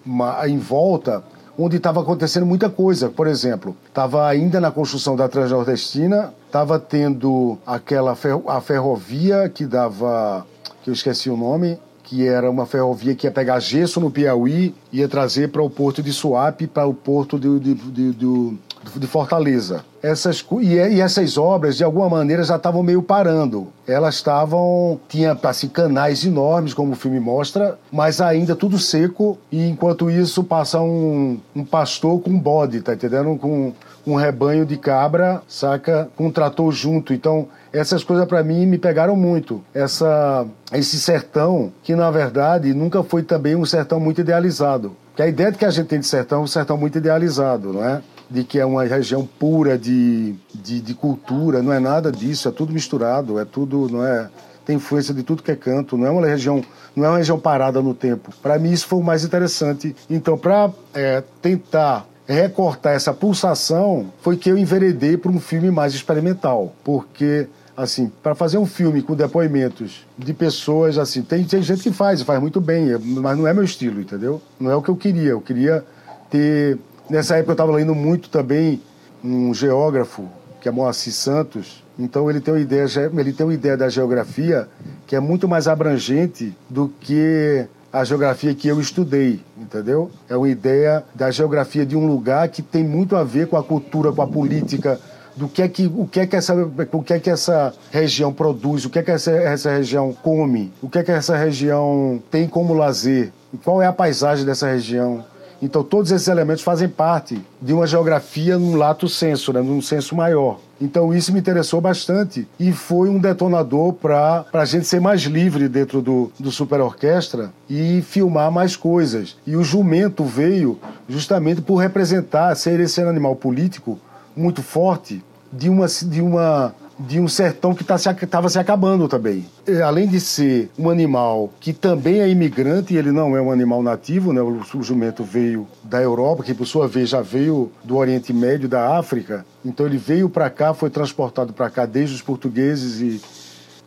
em 0.48 0.58
volta 0.60 1.24
onde 1.58 1.78
estava 1.78 2.02
acontecendo 2.02 2.46
muita 2.46 2.70
coisa. 2.70 3.10
Por 3.10 3.28
exemplo, 3.28 3.76
estava 3.88 4.28
ainda 4.28 4.60
na 4.60 4.72
construção 4.72 5.16
da 5.16 5.28
Transnordestina, 5.28 6.34
estava 6.46 6.80
tendo 6.80 7.58
aquela 7.66 8.16
ferro, 8.16 8.44
a 8.48 8.62
ferrovia 8.62 9.50
que 9.50 9.66
dava, 9.66 10.46
que 10.84 10.90
eu 10.90 10.94
esqueci 10.94 11.30
o 11.30 11.38
nome, 11.38 11.80
que 12.04 12.28
era 12.28 12.50
uma 12.50 12.66
ferrovia 12.66 13.16
que 13.16 13.26
ia 13.26 13.32
pegar 13.32 13.60
gesso 13.60 14.00
no 14.00 14.12
Piauí, 14.12 14.76
ia 14.92 15.08
trazer 15.08 15.50
para 15.50 15.64
o 15.64 15.70
porto 15.70 16.04
de 16.04 16.14
Suape, 16.14 16.68
para 16.68 16.86
o 16.86 16.94
porto 16.94 17.40
de, 17.40 17.60
de, 17.60 17.74
de, 17.74 18.12
de 18.14 18.58
de 18.96 19.08
Fortaleza. 19.08 19.84
Essas, 20.02 20.46
e, 20.62 20.74
e, 20.74 21.02
essas 21.02 21.38
obras, 21.38 21.78
de 21.78 21.84
alguma 21.84 22.10
maneira, 22.10 22.44
já 22.44 22.56
estavam 22.56 22.84
meio 22.84 23.02
parando. 23.02 23.68
Elas 23.88 24.16
estavam. 24.16 25.00
Tinha 25.10 25.38
assim, 25.44 25.68
canais 25.68 26.24
enormes, 26.24 26.74
como 26.74 26.94
o 26.94 26.96
filme 26.96 27.20
mostra, 27.20 27.78
mas 27.92 28.22
ainda 28.22 28.56
tudo 28.56 28.78
seco. 28.78 29.38
E 29.52 29.68
enquanto 29.68 30.10
isso, 30.10 30.44
passa 30.44 30.80
um, 30.80 31.40
um 31.56 31.64
pastor 31.64 32.22
com 32.22 32.38
bode, 32.38 32.82
tá 32.82 32.94
entendendo? 32.94 33.38
Com 33.38 33.74
um 34.06 34.16
rebanho 34.16 34.66
de 34.66 34.78
cabra, 34.78 35.42
saca? 35.48 36.08
Com 36.16 36.30
trator 36.30 36.72
junto. 36.72 37.14
Então, 37.14 37.48
essas 37.74 38.04
coisas 38.04 38.26
para 38.26 38.44
mim 38.44 38.66
me 38.66 38.78
pegaram 38.78 39.16
muito. 39.16 39.64
Essa, 39.74 40.46
esse 40.72 41.00
sertão, 41.00 41.74
que 41.84 41.96
na 41.96 42.10
verdade 42.12 42.74
nunca 42.74 43.04
foi 43.04 43.24
também 43.24 43.56
um 43.56 43.66
sertão 43.66 44.00
muito 44.00 44.22
idealizado. 44.22 44.96
Que 45.16 45.22
a 45.22 45.28
ideia 45.28 45.52
de 45.52 45.58
que 45.58 45.66
a 45.66 45.70
gente 45.70 45.88
tem 45.88 46.00
de 46.00 46.08
sertão 46.08 46.40
é 46.40 46.44
um 46.44 46.48
sertão 46.48 46.78
muito 46.78 46.98
idealizado, 46.98 47.74
não 47.74 47.84
é? 47.84 48.02
De 48.30 48.44
que 48.44 48.60
é 48.60 48.66
uma 48.66 48.84
região 48.84 49.28
pura 49.40 49.78
de, 49.78 50.36
de, 50.54 50.82
de, 50.82 50.94
cultura, 50.94 51.62
não 51.62 51.72
é 51.72 51.80
nada 51.80 52.12
disso, 52.12 52.48
é 52.48 52.52
tudo 52.52 52.74
misturado, 52.74 53.40
é 53.40 53.46
tudo, 53.46 53.88
não 53.90 54.06
é, 54.06 54.30
tem 54.66 54.78
influência 54.78 55.14
de 55.14 55.24
tudo 55.24 55.44
que 55.44 55.52
é 55.52 55.56
canto, 55.56 55.98
não 55.98 56.08
é 56.08 56.10
uma 56.10 56.26
região, 56.26 56.64
não 56.96 57.06
é 57.06 57.10
uma 57.10 57.18
região 57.18 57.40
parada 57.40 57.82
no 57.82 57.94
tempo. 57.94 58.32
Para 58.42 58.58
mim 58.58 58.72
isso 58.72 58.88
foi 58.88 59.00
o 59.00 59.04
mais 59.04 59.24
interessante. 59.24 59.96
Então, 60.10 60.38
para 60.38 60.72
é, 60.94 61.24
tentar 61.42 62.08
recortar 62.28 62.94
essa 62.94 63.14
pulsação, 63.14 64.12
foi 64.22 64.36
que 64.36 64.50
eu 64.50 64.58
enveredei 64.58 65.16
para 65.16 65.32
um 65.32 65.40
filme 65.40 65.70
mais 65.70 65.94
experimental, 65.94 66.74
porque 66.84 67.48
assim, 67.78 68.12
para 68.24 68.34
fazer 68.34 68.58
um 68.58 68.66
filme 68.66 69.02
com 69.02 69.14
depoimentos 69.16 70.06
de 70.18 70.34
pessoas 70.34 70.98
assim, 70.98 71.22
tem, 71.22 71.44
tem 71.44 71.62
gente 71.62 71.84
que 71.84 71.92
faz, 71.92 72.22
faz 72.22 72.40
muito 72.40 72.62
bem, 72.62 72.98
mas 73.00 73.38
não 73.38 73.46
é 73.46 73.54
meu 73.54 73.64
estilo, 73.64 74.00
entendeu? 74.00 74.42
Não 74.60 74.72
é 74.72 74.76
o 74.76 74.82
que 74.82 74.90
eu 74.90 74.96
queria. 74.96 75.32
Eu 75.32 75.42
queria 75.42 75.84
ter 76.30 76.80
Nessa 77.10 77.36
época 77.36 77.52
eu 77.52 77.54
estava 77.54 77.72
lendo 77.72 77.94
muito 77.94 78.30
também 78.30 78.82
um 79.24 79.54
geógrafo, 79.54 80.28
que 80.60 80.68
é 80.68 80.72
Moacir 80.72 81.14
Santos. 81.14 81.84
Então 81.98 82.30
ele 82.30 82.42
tem 82.42 82.54
uma 82.54 82.60
ideia, 82.60 82.86
ele 83.18 83.32
tem 83.32 83.46
uma 83.46 83.54
ideia 83.54 83.78
da 83.78 83.90
geografia 83.90 84.68
que 85.06 85.16
é 85.16 85.20
muito 85.20 85.48
mais 85.48 85.68
abrangente 85.68 86.56
do 86.70 86.90
que 87.00 87.68
a 87.94 88.04
geografia 88.04 88.54
que 88.54 88.68
eu 88.68 88.82
estudei, 88.82 89.40
entendeu? 89.58 90.12
É 90.28 90.36
uma 90.36 90.50
ideia 90.50 91.04
da 91.14 91.32
geografia 91.32 91.86
de 91.86 91.96
um 91.96 92.06
lugar 92.06 92.50
que 92.50 92.62
tem 92.62 92.84
muito 92.84 93.16
a 93.16 93.24
ver 93.24 93.48
com 93.48 93.56
a 93.56 93.64
cultura, 93.64 94.12
com 94.12 94.22
a 94.22 94.28
política, 94.28 95.00
do 95.36 95.48
que 95.48 95.62
é 95.62 95.68
que 95.68 95.86
o 95.86 96.08
que 96.08 96.20
é 96.20 96.26
que 96.26 96.36
essa 96.36 96.54
o 96.92 97.04
que 97.04 97.14
é 97.14 97.20
que 97.20 97.30
essa 97.30 97.74
região 97.92 98.34
produz, 98.34 98.86
o 98.86 98.90
que 98.90 99.00
é 99.00 99.04
que 99.04 99.12
essa, 99.12 99.32
essa 99.32 99.70
região 99.70 100.12
come, 100.12 100.74
o 100.82 100.90
que 100.90 101.00
é 101.00 101.04
que 101.04 101.12
essa 101.12 101.38
região 101.38 102.22
tem 102.32 102.48
como 102.48 102.74
lazer, 102.74 103.32
qual 103.64 103.82
é 103.82 103.86
a 103.86 103.94
paisagem 103.94 104.46
dessa 104.46 104.68
região, 104.68 105.24
então, 105.62 105.84
todos 105.84 106.12
esses 106.12 106.28
elementos 106.28 106.64
fazem 106.64 106.88
parte 106.88 107.42
de 107.62 107.74
uma 107.74 107.88
geografia 107.88 108.58
num 108.58 108.76
lato 108.76 109.08
senso, 109.08 109.54
né, 109.54 109.62
num 109.62 109.82
senso 109.82 110.16
maior. 110.16 110.60
Então, 110.80 111.14
isso 111.14 111.32
me 111.32 111.40
interessou 111.40 111.80
bastante 111.80 112.48
e 112.60 112.74
foi 112.74 113.08
um 113.08 113.18
detonador 113.18 113.94
para 113.94 114.46
a 114.52 114.66
gente 114.66 114.86
ser 114.86 115.00
mais 115.00 115.22
livre 115.22 115.70
dentro 115.70 116.02
do, 116.02 116.32
do 116.38 116.52
Super 116.52 116.82
Orquestra 116.82 117.52
e 117.70 118.02
filmar 118.02 118.52
mais 118.52 118.76
coisas. 118.76 119.38
E 119.48 119.56
o 119.56 119.64
jumento 119.64 120.26
veio 120.26 120.78
justamente 121.08 121.62
por 121.62 121.78
representar, 121.78 122.54
ser 122.56 122.80
esse 122.80 123.02
animal 123.02 123.36
político 123.36 123.98
muito 124.36 124.62
forte 124.62 125.24
de 125.52 125.70
uma, 125.70 125.88
de 125.88 126.22
uma 126.22 126.76
de 126.98 127.20
um 127.20 127.28
sertão 127.28 127.74
que 127.74 127.82
estava 127.82 128.02
tá 128.18 128.50
se, 128.50 128.54
se 128.54 128.60
acabando 128.60 129.08
também. 129.08 129.46
E, 129.68 129.82
além 129.82 130.08
de 130.08 130.20
ser 130.20 130.70
um 130.78 130.90
animal 130.90 131.52
que 131.60 131.74
também 131.74 132.22
é 132.22 132.30
imigrante, 132.30 132.96
ele 132.96 133.12
não 133.12 133.36
é 133.36 133.42
um 133.42 133.52
animal 133.52 133.84
nativo, 133.84 134.32
né? 134.32 134.42
o, 134.42 134.62
o 134.76 134.84
jumento 134.84 135.24
veio 135.24 135.68
da 135.84 136.02
Europa, 136.02 136.44
que 136.44 136.54
por 136.54 136.66
sua 136.66 136.88
vez 136.88 137.10
já 137.10 137.22
veio 137.22 137.72
do 137.84 137.98
Oriente 137.98 138.32
Médio, 138.34 138.70
da 138.70 138.98
África. 138.98 139.46
Então 139.64 139.86
ele 139.86 139.98
veio 139.98 140.30
para 140.30 140.50
cá, 140.50 140.74
foi 140.74 140.90
transportado 140.90 141.54
para 141.54 141.70
cá 141.70 141.86
desde 141.86 142.16
os 142.16 142.22
portugueses, 142.22 143.02
e... 143.02 143.22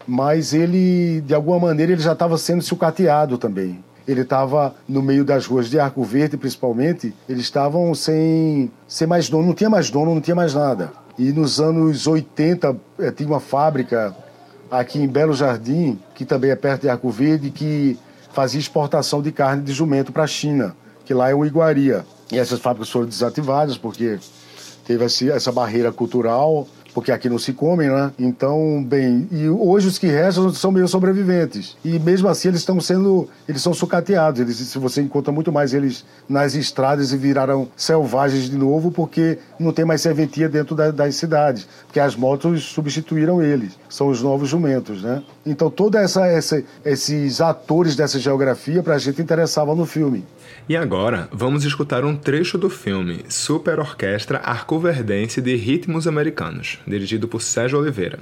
mas 0.07 0.53
ele, 0.53 1.21
de 1.23 1.35
alguma 1.35 1.59
maneira, 1.59 1.93
ele 1.93 2.03
já 2.03 2.13
estava 2.13 2.37
sendo 2.37 2.63
sucateado 2.63 3.39
também 3.39 3.83
ele 4.07 4.23
estava 4.23 4.75
no 4.89 5.03
meio 5.03 5.23
das 5.23 5.45
ruas 5.45 5.69
de 5.69 5.79
Arco 5.79 6.03
Verde, 6.03 6.39
principalmente, 6.39 7.13
eles 7.29 7.43
estavam 7.43 7.95
sem, 7.95 8.71
sem 8.87 9.07
mais 9.07 9.29
dono, 9.29 9.49
não 9.49 9.53
tinha 9.53 9.69
mais 9.69 9.91
dono, 9.91 10.15
não 10.15 10.21
tinha 10.23 10.35
mais 10.35 10.55
nada. 10.55 10.91
E 11.19 11.33
nos 11.33 11.61
anos 11.61 12.07
80 12.07 12.77
eh, 13.01 13.11
tinha 13.11 13.29
uma 13.29 13.41
fábrica 13.41 14.15
aqui 14.71 15.01
em 15.01 15.09
Belo 15.09 15.35
Jardim, 15.35 15.99
que 16.15 16.25
também 16.25 16.51
é 16.51 16.57
perto 16.57 16.83
de 16.83 16.89
Arco 16.89 17.11
Verde, 17.11 17.51
que 17.51 17.99
fazia 18.33 18.61
exportação 18.61 19.21
de 19.21 19.33
carne 19.33 19.63
de 19.63 19.73
jumento 19.73 20.13
para 20.13 20.23
a 20.23 20.27
China, 20.29 20.77
que 21.05 21.13
lá 21.13 21.29
é 21.29 21.35
o 21.35 21.45
iguaria. 21.45 22.07
E 22.31 22.39
essas 22.39 22.61
fábricas 22.61 22.91
foram 22.91 23.07
desativadas 23.07 23.77
porque 23.77 24.19
teve 24.87 25.05
essa 25.05 25.51
barreira 25.51 25.91
cultural 25.91 26.69
porque 26.99 27.13
aqui 27.13 27.29
não 27.29 27.39
se 27.39 27.53
comem, 27.53 27.89
né? 27.89 28.11
Então, 28.19 28.85
bem, 28.85 29.29
e 29.31 29.49
hoje 29.49 29.87
os 29.87 29.99
que 29.99 30.09
restam 30.09 30.53
são 30.53 30.73
meio 30.73 30.89
sobreviventes. 30.89 31.77
E 31.85 31.97
mesmo 31.97 32.27
assim 32.27 32.49
eles 32.49 32.59
estão 32.59 32.81
sendo, 32.81 33.29
eles 33.49 33.63
são 33.63 33.73
sucateados. 33.73 34.41
Eles, 34.41 34.57
se 34.57 34.79
você 34.81 35.01
encontra 35.01 35.33
muito 35.33 35.53
mais 35.53 35.73
eles 35.73 36.05
nas 36.29 36.57
estradas 36.57 37.13
e 37.13 37.17
viraram 37.17 37.69
selvagens 37.77 38.51
de 38.51 38.57
novo 38.57 38.91
porque 38.91 39.39
não 39.61 39.73
tem 39.73 39.85
mais 39.85 40.01
serventia 40.01 40.49
dentro 40.49 40.75
da, 40.75 40.91
das 40.91 41.15
cidades, 41.15 41.69
porque 41.87 42.01
as 42.01 42.17
motos 42.17 42.65
substituíram 42.65 43.41
eles. 43.41 43.79
São 43.89 44.09
os 44.09 44.21
novos 44.21 44.49
jumentos, 44.49 45.01
né? 45.01 45.23
Então, 45.47 45.71
toda 45.71 46.01
essa, 46.01 46.27
essa 46.27 46.65
esses 46.85 47.41
atores 47.41 47.95
dessa 47.95 48.19
geografia 48.19 48.83
para 48.83 48.97
a 48.97 48.99
gente 48.99 49.23
interessavam 49.23 49.77
no 49.77 49.87
filme. 49.87 50.25
E 50.69 50.77
agora, 50.77 51.31
vamos 51.33 51.65
escutar 51.65 52.05
um 52.05 52.15
trecho 52.15 52.59
do 52.59 52.69
filme 52.69 53.25
Super 53.31 53.79
Orquestra 53.81 54.37
Arcoverdense 54.41 55.41
de 55.41 55.57
Ritmos 55.57 56.07
Americanos, 56.07 56.79
dirigido 56.87 57.27
por 57.27 57.41
Sérgio 57.41 57.79
Oliveira. 57.79 58.19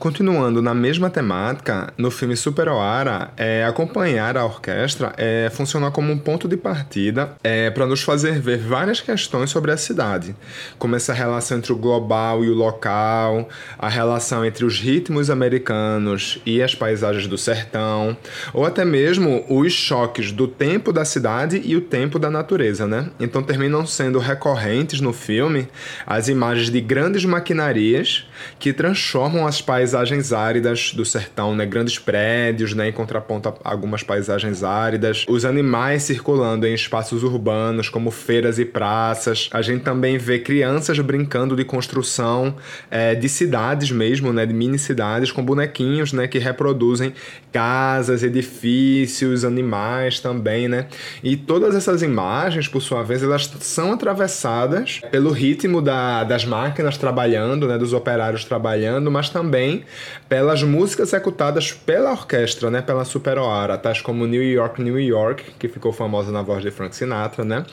Continuando 0.00 0.62
na 0.62 0.72
mesma 0.72 1.10
temática, 1.10 1.92
no 1.98 2.10
filme 2.10 2.34
Super 2.34 2.70
Oara, 2.70 3.32
é, 3.36 3.62
acompanhar 3.66 4.34
a 4.34 4.46
orquestra 4.46 5.12
é, 5.18 5.50
funciona 5.52 5.90
como 5.90 6.10
um 6.10 6.16
ponto 6.16 6.48
de 6.48 6.56
partida 6.56 7.36
é, 7.44 7.68
para 7.68 7.84
nos 7.84 8.00
fazer 8.00 8.40
ver 8.40 8.56
várias 8.56 9.02
questões 9.02 9.50
sobre 9.50 9.70
a 9.72 9.76
cidade, 9.76 10.34
como 10.78 10.96
essa 10.96 11.12
relação 11.12 11.58
entre 11.58 11.70
o 11.70 11.76
global 11.76 12.42
e 12.42 12.48
o 12.48 12.54
local, 12.54 13.46
a 13.78 13.90
relação 13.90 14.42
entre 14.42 14.64
os 14.64 14.80
ritmos 14.80 15.28
americanos 15.28 16.40
e 16.46 16.62
as 16.62 16.74
paisagens 16.74 17.26
do 17.26 17.36
sertão, 17.36 18.16
ou 18.54 18.64
até 18.64 18.86
mesmo 18.86 19.44
os 19.50 19.70
choques 19.74 20.32
do 20.32 20.48
tempo 20.48 20.94
da 20.94 21.04
cidade 21.04 21.60
e 21.62 21.76
o 21.76 21.80
tempo 21.82 22.18
da 22.18 22.30
natureza, 22.30 22.86
né? 22.86 23.10
Então 23.20 23.42
terminam 23.42 23.84
sendo 23.84 24.18
recorrentes 24.18 25.02
no 25.02 25.12
filme 25.12 25.68
as 26.06 26.26
imagens 26.26 26.70
de 26.70 26.80
grandes 26.80 27.26
maquinarias 27.26 28.26
que 28.58 28.72
transformam 28.72 29.46
as 29.46 29.60
paisagens 29.60 29.90
paisagens 30.00 30.32
áridas 30.32 30.92
do 30.94 31.04
sertão, 31.04 31.54
né? 31.54 31.66
Grandes 31.66 31.98
prédios, 31.98 32.72
né? 32.74 32.88
Em 32.88 32.92
contraponto 32.92 33.50
a 33.50 33.70
algumas 33.70 34.02
paisagens 34.02 34.62
áridas. 34.64 35.26
Os 35.28 35.44
animais 35.44 36.04
circulando 36.04 36.66
em 36.66 36.74
espaços 36.74 37.22
urbanos, 37.22 37.88
como 37.88 38.10
feiras 38.10 38.58
e 38.58 38.64
praças. 38.64 39.50
A 39.52 39.60
gente 39.60 39.82
também 39.82 40.16
vê 40.16 40.38
crianças 40.38 40.98
brincando 41.00 41.54
de 41.54 41.64
construção 41.64 42.56
é, 42.90 43.14
de 43.14 43.28
cidades 43.28 43.90
mesmo, 43.90 44.32
né? 44.32 44.46
De 44.46 44.54
mini 44.54 44.78
cidades 44.78 45.30
com 45.30 45.44
bonequinhos, 45.44 46.12
né? 46.12 46.26
Que 46.26 46.38
reproduzem 46.38 47.12
casas, 47.52 48.22
edifícios, 48.22 49.44
animais 49.44 50.18
também, 50.18 50.66
né? 50.66 50.86
E 51.22 51.36
todas 51.36 51.74
essas 51.74 52.02
imagens, 52.02 52.68
por 52.68 52.80
sua 52.80 53.02
vez, 53.02 53.22
elas 53.22 53.50
são 53.60 53.92
atravessadas 53.92 55.00
pelo 55.10 55.30
ritmo 55.30 55.82
da, 55.82 56.24
das 56.24 56.44
máquinas 56.44 56.96
trabalhando, 56.96 57.68
né? 57.68 57.76
Dos 57.76 57.92
operários 57.92 58.44
trabalhando, 58.44 59.10
mas 59.10 59.28
também 59.28 59.79
pelas 60.28 60.62
músicas 60.62 61.08
executadas 61.08 61.72
pela 61.72 62.10
orquestra, 62.10 62.70
né? 62.70 62.82
Pela 62.82 63.04
Superoara, 63.04 63.76
tais 63.78 64.00
como 64.00 64.26
New 64.26 64.42
York, 64.42 64.82
New 64.82 64.98
York, 64.98 65.44
que 65.58 65.68
ficou 65.68 65.92
famosa 65.92 66.30
na 66.32 66.42
voz 66.42 66.62
de 66.62 66.70
Frank 66.70 66.94
Sinatra, 66.94 67.44
né? 67.44 67.64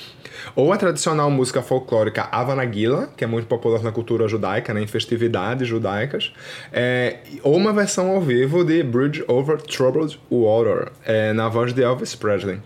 Ou 0.55 0.71
a 0.71 0.77
tradicional 0.77 1.29
música 1.29 1.61
folclórica 1.61 2.27
Avanagila, 2.31 3.09
que 3.15 3.23
é 3.23 3.27
muito 3.27 3.47
popular 3.47 3.81
na 3.81 3.91
cultura 3.91 4.27
judaica, 4.27 4.73
né? 4.73 4.81
Em 4.81 4.87
festividades 4.87 5.67
judaicas. 5.67 6.33
É, 6.71 7.17
ou 7.43 7.55
uma 7.55 7.73
versão 7.73 8.11
ao 8.11 8.21
vivo 8.21 8.63
de 8.63 8.83
Bridge 8.83 9.23
Over 9.27 9.61
Troubled 9.61 10.19
Water, 10.31 10.91
é, 11.05 11.33
na 11.33 11.49
voz 11.49 11.73
de 11.73 11.83
Elvis 11.83 12.15
Presley. 12.15 12.59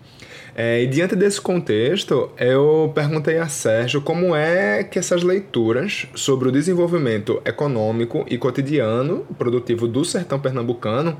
É, 0.54 0.82
e 0.82 0.86
diante 0.86 1.16
desse 1.16 1.40
contexto, 1.40 2.30
eu 2.36 2.92
perguntei 2.94 3.38
a 3.38 3.48
Sérgio 3.48 4.02
como 4.02 4.36
é 4.36 4.84
que 4.84 4.98
essas 4.98 5.22
leituras 5.22 6.06
sobre 6.14 6.48
o 6.48 6.52
desenvolvimento 6.52 7.40
econômico 7.44 8.24
e 8.28 8.36
cotidiano 8.36 9.26
produtivo 9.38 9.88
do 9.88 10.04
sertão 10.04 10.38
pernambucano 10.38 11.16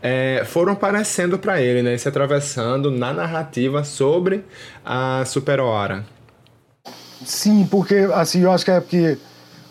é, 0.00 0.44
foram 0.46 0.72
aparecendo 0.72 1.36
para 1.36 1.60
ele, 1.60 1.82
né, 1.82 1.98
se 1.98 2.08
atravessando 2.08 2.90
na 2.90 3.12
narrativa 3.12 3.82
sobre 3.82 4.44
a 4.84 5.24
Superoara. 5.26 6.04
Sim, 7.24 7.66
porque 7.68 8.08
assim, 8.14 8.42
eu 8.42 8.52
acho 8.52 8.64
que 8.64 8.70
é 8.70 8.80
porque, 8.80 9.18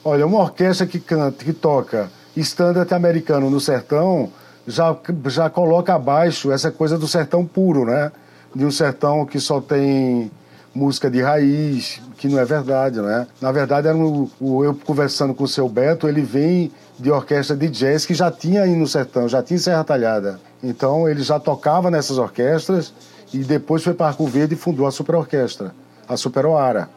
olha, 0.03 0.25
uma 0.25 0.39
orquestra 0.39 0.85
que 0.85 0.99
canta, 0.99 1.45
que 1.45 1.53
toca 1.53 2.11
standard 2.35 2.93
americano 2.93 3.49
no 3.49 3.61
sertão 3.61 4.29
já, 4.67 4.95
já 5.27 5.49
coloca 5.49 5.93
abaixo 5.93 6.51
essa 6.51 6.69
coisa 6.71 6.97
do 6.97 7.07
sertão 7.07 7.45
puro, 7.45 7.85
né? 7.85 8.11
De 8.55 8.65
um 8.65 8.71
sertão 8.71 9.25
que 9.25 9.39
só 9.39 9.59
tem 9.59 10.31
música 10.73 11.09
de 11.09 11.21
raiz, 11.21 12.01
que 12.17 12.27
não 12.27 12.39
é 12.39 12.45
verdade, 12.45 12.99
né? 12.99 13.27
Na 13.41 13.51
verdade, 13.51 13.87
era 13.87 13.97
um, 13.97 14.29
eu 14.63 14.73
conversando 14.85 15.33
com 15.33 15.43
o 15.43 15.47
seu 15.47 15.67
Beto, 15.69 16.07
ele 16.07 16.21
vem 16.21 16.71
de 16.97 17.11
orquestra 17.11 17.55
de 17.55 17.67
jazz 17.69 18.05
que 18.05 18.13
já 18.13 18.31
tinha 18.31 18.63
aí 18.63 18.75
no 18.75 18.87
sertão, 18.87 19.27
já 19.27 19.43
tinha 19.43 19.59
Serra 19.59 19.83
Talhada. 19.83 20.39
Então 20.63 21.07
ele 21.07 21.21
já 21.21 21.39
tocava 21.39 21.91
nessas 21.91 22.17
orquestras 22.17 22.93
e 23.33 23.39
depois 23.39 23.83
foi 23.83 23.93
para 23.93 24.07
Arco 24.07 24.25
Verde 24.25 24.55
e 24.55 24.57
fundou 24.57 24.87
a 24.87 24.91
Super 24.91 25.15
Orquestra, 25.15 25.73
a 26.07 26.15
Super 26.15 26.45
Oara. 26.45 26.89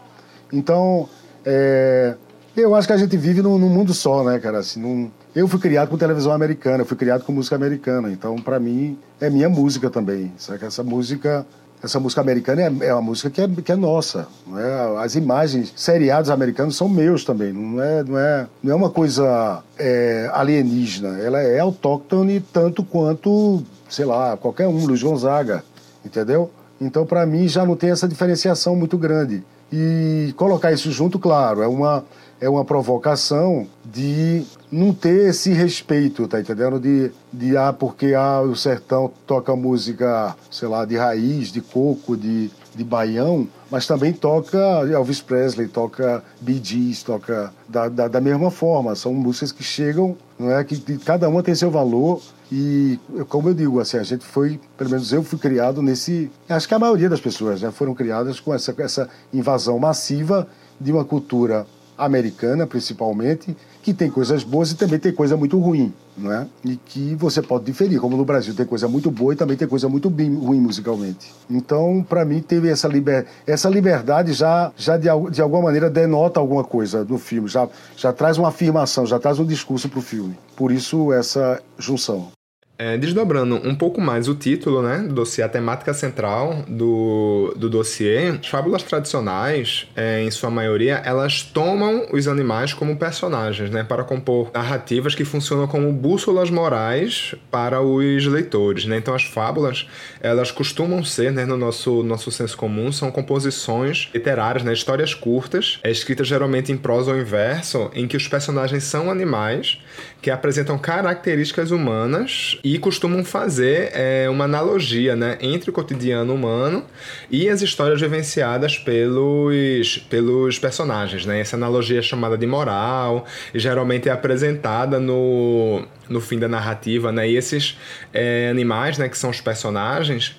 Então, 0.53 1.09
é, 1.45 2.15
eu 2.57 2.75
acho 2.75 2.87
que 2.87 2.95
a 2.95 2.97
gente 2.97 3.17
vive 3.17 3.43
num, 3.43 3.59
num 3.59 3.69
mundo 3.69 3.93
só, 3.93 4.25
né, 4.25 4.39
cara? 4.39 4.59
Assim, 4.59 4.81
num, 4.81 5.11
eu 5.39 5.47
fui 5.47 5.61
criado 5.61 5.89
com 5.89 5.97
televisão 5.97 6.33
americana, 6.33 6.85
fui 6.85 6.97
criado 6.97 7.23
com 7.23 7.31
música 7.33 7.55
americana, 7.55 8.11
então 8.11 8.35
para 8.37 8.59
mim 8.59 8.99
é 9.21 9.31
minha 9.31 9.49
música 9.49 9.89
também. 9.89 10.33
Essa 10.61 10.83
música, 10.83 11.47
essa 11.81 12.01
música 12.01 12.21
americana 12.21 12.63
é, 12.63 12.89
é 12.89 12.93
uma 12.93 13.03
música 13.03 13.31
que 13.31 13.41
é, 13.41 13.49
que 13.49 13.71
é 13.71 13.77
nossa. 13.77 14.27
É? 14.57 14.99
As 14.99 15.15
imagens, 15.15 15.73
seriados 15.77 16.29
americanos 16.29 16.77
são 16.77 16.89
meus 16.89 17.25
também. 17.25 17.53
Não 17.53 17.81
é, 17.81 18.03
não 18.03 18.19
é, 18.19 18.47
não 18.61 18.73
é 18.73 18.75
uma 18.75 18.91
coisa 18.91 19.63
é, 19.79 20.29
alienígena. 20.33 21.21
Ela 21.21 21.41
é 21.41 21.61
autóctone 21.61 22.41
tanto 22.41 22.83
quanto, 22.83 23.63
sei 23.89 24.07
lá, 24.07 24.37
qualquer 24.37 24.67
um, 24.67 24.85
Luiz 24.87 25.05
Gonzaga, 25.05 25.63
entendeu? 26.05 26.51
Então 26.81 27.07
para 27.07 27.25
mim 27.25 27.47
já 27.47 27.65
não 27.65 27.77
tem 27.77 27.91
essa 27.91 28.09
diferenciação 28.09 28.75
muito 28.75 28.99
grande. 28.99 29.45
E 29.73 30.33
colocar 30.37 30.73
isso 30.73 30.91
junto, 30.91 31.19
claro, 31.19 31.63
é 31.63 31.69
uma 31.69 32.05
é 32.41 32.49
uma 32.49 32.65
provocação 32.65 33.67
de 33.85 34.45
não 34.71 34.93
ter 34.93 35.31
esse 35.31 35.53
respeito, 35.53 36.29
tá 36.29 36.41
entendendo? 36.41 36.79
De, 36.79 37.11
de 37.33 37.57
ah, 37.57 37.73
porque 37.73 38.15
ah, 38.15 38.41
o 38.43 38.55
sertão 38.55 39.11
toca 39.27 39.57
música, 39.57 40.37
sei 40.51 40.69
lá, 40.69 40.85
de 40.85 40.97
raiz, 40.97 41.51
de 41.51 41.61
coco, 41.61 42.17
de, 42.17 42.51
de 42.75 42.85
baião, 42.85 43.49
mas 43.71 43.87
também 43.87 44.13
toca 44.13 44.59
Elvis 44.89 45.21
Presley, 45.21 45.69
toca 45.69 46.23
Bee 46.41 46.61
Gees, 46.63 47.03
toca 47.03 47.53
da, 47.69 47.89
da, 47.89 48.09
da 48.09 48.21
mesma 48.21 48.51
forma. 48.51 48.95
São 48.95 49.13
músicas 49.13 49.53
que 49.53 49.65
chegam, 49.65 50.17
não 50.39 50.53
é? 50.53 50.63
Que 50.63 50.99
cada 50.99 51.29
uma 51.29 51.43
tem 51.43 51.55
seu 51.55 51.71
valor 51.71 52.21
e, 52.51 52.99
como 53.29 53.51
eu 53.51 53.55
digo, 53.55 53.79
assim, 53.79 53.99
a 53.99 54.03
gente 54.03 54.25
foi, 54.25 54.59
pelo 54.77 54.91
menos 54.91 55.13
eu 55.13 55.23
fui 55.23 55.39
criado 55.39 55.83
nesse. 55.83 56.31
Acho 56.49 56.67
que 56.67 56.75
a 56.75 56.79
maioria 56.79 57.09
das 57.09 57.21
pessoas 57.21 57.61
né, 57.61 57.71
foram 57.71 57.95
criadas 57.95 58.41
com 58.41 58.55
essa, 58.55 58.75
essa 58.79 59.09
invasão 59.33 59.79
massiva 59.79 60.49
de 60.81 60.91
uma 60.91 61.05
cultura 61.05 61.67
americana, 61.99 62.67
principalmente, 62.67 63.57
que 63.83 63.93
tem 63.93 64.09
coisas 64.09 64.45
boas 64.45 64.71
e 64.71 64.77
também 64.77 64.99
tem 65.01 65.13
coisa 65.13 65.37
muito 65.37 65.59
ruim, 65.59 65.93
não 66.17 66.33
é? 66.33 66.47
E 66.65 66.77
que 66.77 67.15
você 67.17 67.43
pode 67.43 67.65
diferir, 67.65 68.01
como 68.01 68.17
no 68.17 68.25
Brasil 68.25 68.55
tem 68.55 68.65
coisa 68.65 68.87
muito 68.87 69.11
boa 69.11 69.33
e 69.33 69.37
também 69.37 69.57
tem 69.57 69.67
coisa 69.67 69.89
muito 69.89 70.09
ruim 70.09 70.61
musicalmente. 70.61 71.35
Então, 71.51 72.07
para 72.09 72.25
mim, 72.25 72.41
teve 72.41 72.69
essa, 72.69 72.87
liber... 72.87 73.27
essa 73.47 73.69
liberdade 73.69 74.33
já, 74.33 74.73
já 74.77 74.97
de, 74.97 75.09
de 75.31 75.43
alguma 75.43 75.63
maneira 75.63 75.91
denota 75.91 76.39
alguma 76.39 76.63
coisa 76.63 77.05
no 77.05 77.19
filme, 77.19 77.49
já, 77.49 77.69
já 77.97 78.13
traz 78.13 78.39
uma 78.39 78.49
afirmação, 78.49 79.05
já 79.05 79.19
traz 79.19 79.41
um 79.41 79.45
discurso 79.45 79.89
para 79.89 79.99
o 79.99 80.03
filme. 80.03 80.39
Por 80.57 80.71
isso, 80.71 81.13
essa 81.13 81.61
junção. 81.77 82.38
É, 82.81 82.97
desdobrando 82.97 83.57
um 83.57 83.75
pouco 83.75 84.01
mais 84.01 84.29
o 84.29 84.37
título, 84.37 84.81
né, 84.81 84.99
do 84.99 85.13
dossiê, 85.13 85.43
a 85.43 85.49
temática 85.49 85.93
central 85.93 86.63
do, 86.69 87.53
do 87.57 87.69
dossiê, 87.69 88.29
as 88.41 88.47
fábulas 88.47 88.85
tradicionais, 88.85 89.89
é, 89.97 90.23
em 90.23 90.31
sua 90.31 90.49
maioria, 90.49 91.03
elas 91.05 91.43
tomam 91.43 92.07
os 92.13 92.29
animais 92.29 92.73
como 92.73 92.97
personagens, 92.97 93.69
né, 93.69 93.83
para 93.83 94.05
compor 94.05 94.53
narrativas 94.55 95.17
que 95.17 95.25
funcionam 95.25 95.67
como 95.67 95.93
bússolas 95.93 96.51
morais 96.51 97.35
para 97.51 97.83
os 97.83 98.25
leitores, 98.27 98.85
né. 98.85 98.99
Então, 98.99 99.13
as 99.13 99.25
fábulas, 99.25 99.89
elas 100.21 100.53
costumam 100.53 101.03
ser, 101.03 101.33
né, 101.33 101.45
no 101.45 101.57
nosso, 101.57 102.05
nosso 102.05 102.31
senso 102.31 102.57
comum, 102.57 102.93
são 102.93 103.11
composições 103.11 104.09
literárias, 104.15 104.63
né, 104.63 104.73
histórias 104.73 105.15
curtas, 105.15 105.81
é, 105.83 105.91
escritas 105.91 106.29
geralmente 106.29 106.71
em 106.71 106.77
prosa 106.77 107.11
ou 107.11 107.19
em 107.19 107.25
verso, 107.25 107.91
em 107.93 108.07
que 108.07 108.17
os 108.17 108.29
personagens 108.29 108.85
são 108.85 109.11
animais 109.11 109.81
que 110.23 110.31
apresentam 110.31 110.79
características 110.79 111.73
humanas 111.73 112.57
e 112.75 112.79
costumam 112.79 113.25
fazer 113.25 113.91
é, 113.95 114.29
uma 114.29 114.45
analogia 114.45 115.17
né, 115.17 115.39
entre 115.41 115.71
o 115.71 115.73
cotidiano 115.73 116.35
humano 116.35 116.85
e 117.31 117.49
as 117.49 117.63
histórias 117.63 117.99
vivenciadas 117.99 118.77
pelos, 118.77 119.99
pelos 120.11 120.59
personagens. 120.59 121.25
Né? 121.25 121.41
Essa 121.41 121.57
analogia 121.57 122.01
é 122.01 122.03
chamada 122.03 122.37
de 122.37 122.47
moral 122.47 123.25
e 123.55 123.59
geralmente 123.59 124.11
é 124.11 124.13
apresentada 124.13 125.01
no, 125.01 125.83
no 126.11 126.21
fim 126.21 126.39
da 126.39 126.47
narrativa. 126.47 127.11
Né? 127.11 127.31
E 127.31 127.37
esses 127.37 127.79
é, 128.13 128.51
animais, 128.51 128.99
né, 128.99 129.09
que 129.09 129.17
são 129.17 129.31
os 129.31 129.41
personagens, 129.41 130.37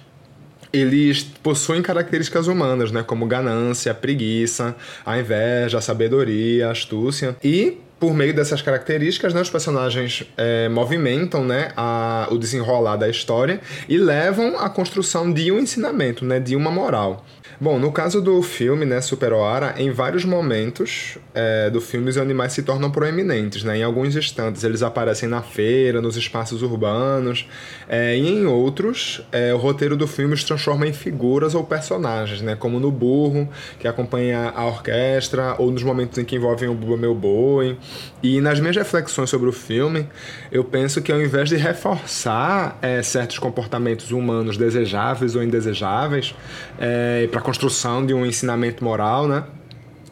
eles 0.71 1.23
possuem 1.23 1.81
características 1.81 2.45
humanas, 2.45 2.91
né, 2.91 3.01
como 3.01 3.25
ganância, 3.25 3.91
preguiça, 3.91 4.75
a 5.03 5.17
inveja, 5.17 5.79
a 5.79 5.81
sabedoria, 5.81 6.67
a 6.67 6.71
astúcia. 6.71 7.35
E 7.43 7.79
por 7.99 8.13
meio 8.13 8.33
dessas 8.33 8.61
características, 8.61 9.33
né, 9.33 9.41
os 9.41 9.49
personagens 9.49 10.23
é, 10.37 10.69
movimentam 10.69 11.43
né, 11.43 11.71
a, 11.75 12.27
o 12.31 12.37
desenrolar 12.37 12.95
da 12.95 13.09
história 13.09 13.59
e 13.87 13.97
levam 13.97 14.57
à 14.57 14.69
construção 14.69 15.31
de 15.31 15.51
um 15.51 15.59
ensinamento, 15.59 16.23
né, 16.23 16.39
de 16.39 16.55
uma 16.55 16.71
moral. 16.71 17.25
Bom, 17.61 17.77
no 17.77 17.91
caso 17.91 18.21
do 18.21 18.41
filme, 18.41 18.85
né, 18.85 19.01
Super 19.01 19.33
Oara, 19.33 19.75
em 19.77 19.91
vários 19.91 20.23
momentos 20.23 21.17
é, 21.33 21.69
do 21.69 21.81
filme 21.81 22.09
os 22.09 22.17
animais 22.17 22.53
se 22.53 22.63
tornam 22.63 22.89
proeminentes, 22.89 23.65
né? 23.65 23.79
Em 23.79 23.83
alguns 23.83 24.15
instantes 24.15 24.63
eles 24.63 24.81
aparecem 24.81 25.27
na 25.27 25.41
feira, 25.41 26.01
nos 26.01 26.15
espaços 26.15 26.61
urbanos, 26.61 27.45
é, 27.89 28.15
e 28.15 28.29
em 28.29 28.45
outros 28.45 29.21
é, 29.29 29.53
o 29.53 29.57
roteiro 29.57 29.97
do 29.97 30.07
filme 30.07 30.33
os 30.33 30.43
transforma 30.43 30.87
em 30.87 30.93
figuras 30.93 31.53
ou 31.53 31.65
personagens, 31.65 32.41
né? 32.41 32.55
Como 32.55 32.79
no 32.79 32.91
burro, 32.91 33.49
que 33.77 33.89
acompanha 33.89 34.53
a 34.55 34.65
orquestra, 34.65 35.55
ou 35.57 35.69
nos 35.69 35.83
momentos 35.83 36.17
em 36.17 36.23
que 36.23 36.37
envolvem 36.37 36.69
o 36.69 36.97
Meu 36.97 37.13
Boi. 37.13 37.77
E 38.21 38.41
nas 38.41 38.59
minhas 38.59 38.75
reflexões 38.75 39.29
sobre 39.29 39.47
o 39.49 39.51
filme, 39.51 40.07
eu 40.51 40.63
penso 40.63 41.01
que 41.01 41.11
ao 41.11 41.21
invés 41.21 41.49
de 41.49 41.55
reforçar 41.55 42.77
é, 42.81 43.01
certos 43.01 43.39
comportamentos 43.39 44.11
humanos 44.11 44.57
desejáveis 44.57 45.35
ou 45.35 45.43
indesejáveis, 45.43 46.35
é, 46.77 47.27
para 47.31 47.41
construção 47.41 48.05
de 48.05 48.13
um 48.13 48.25
ensinamento 48.25 48.83
moral, 48.83 49.27
né? 49.27 49.43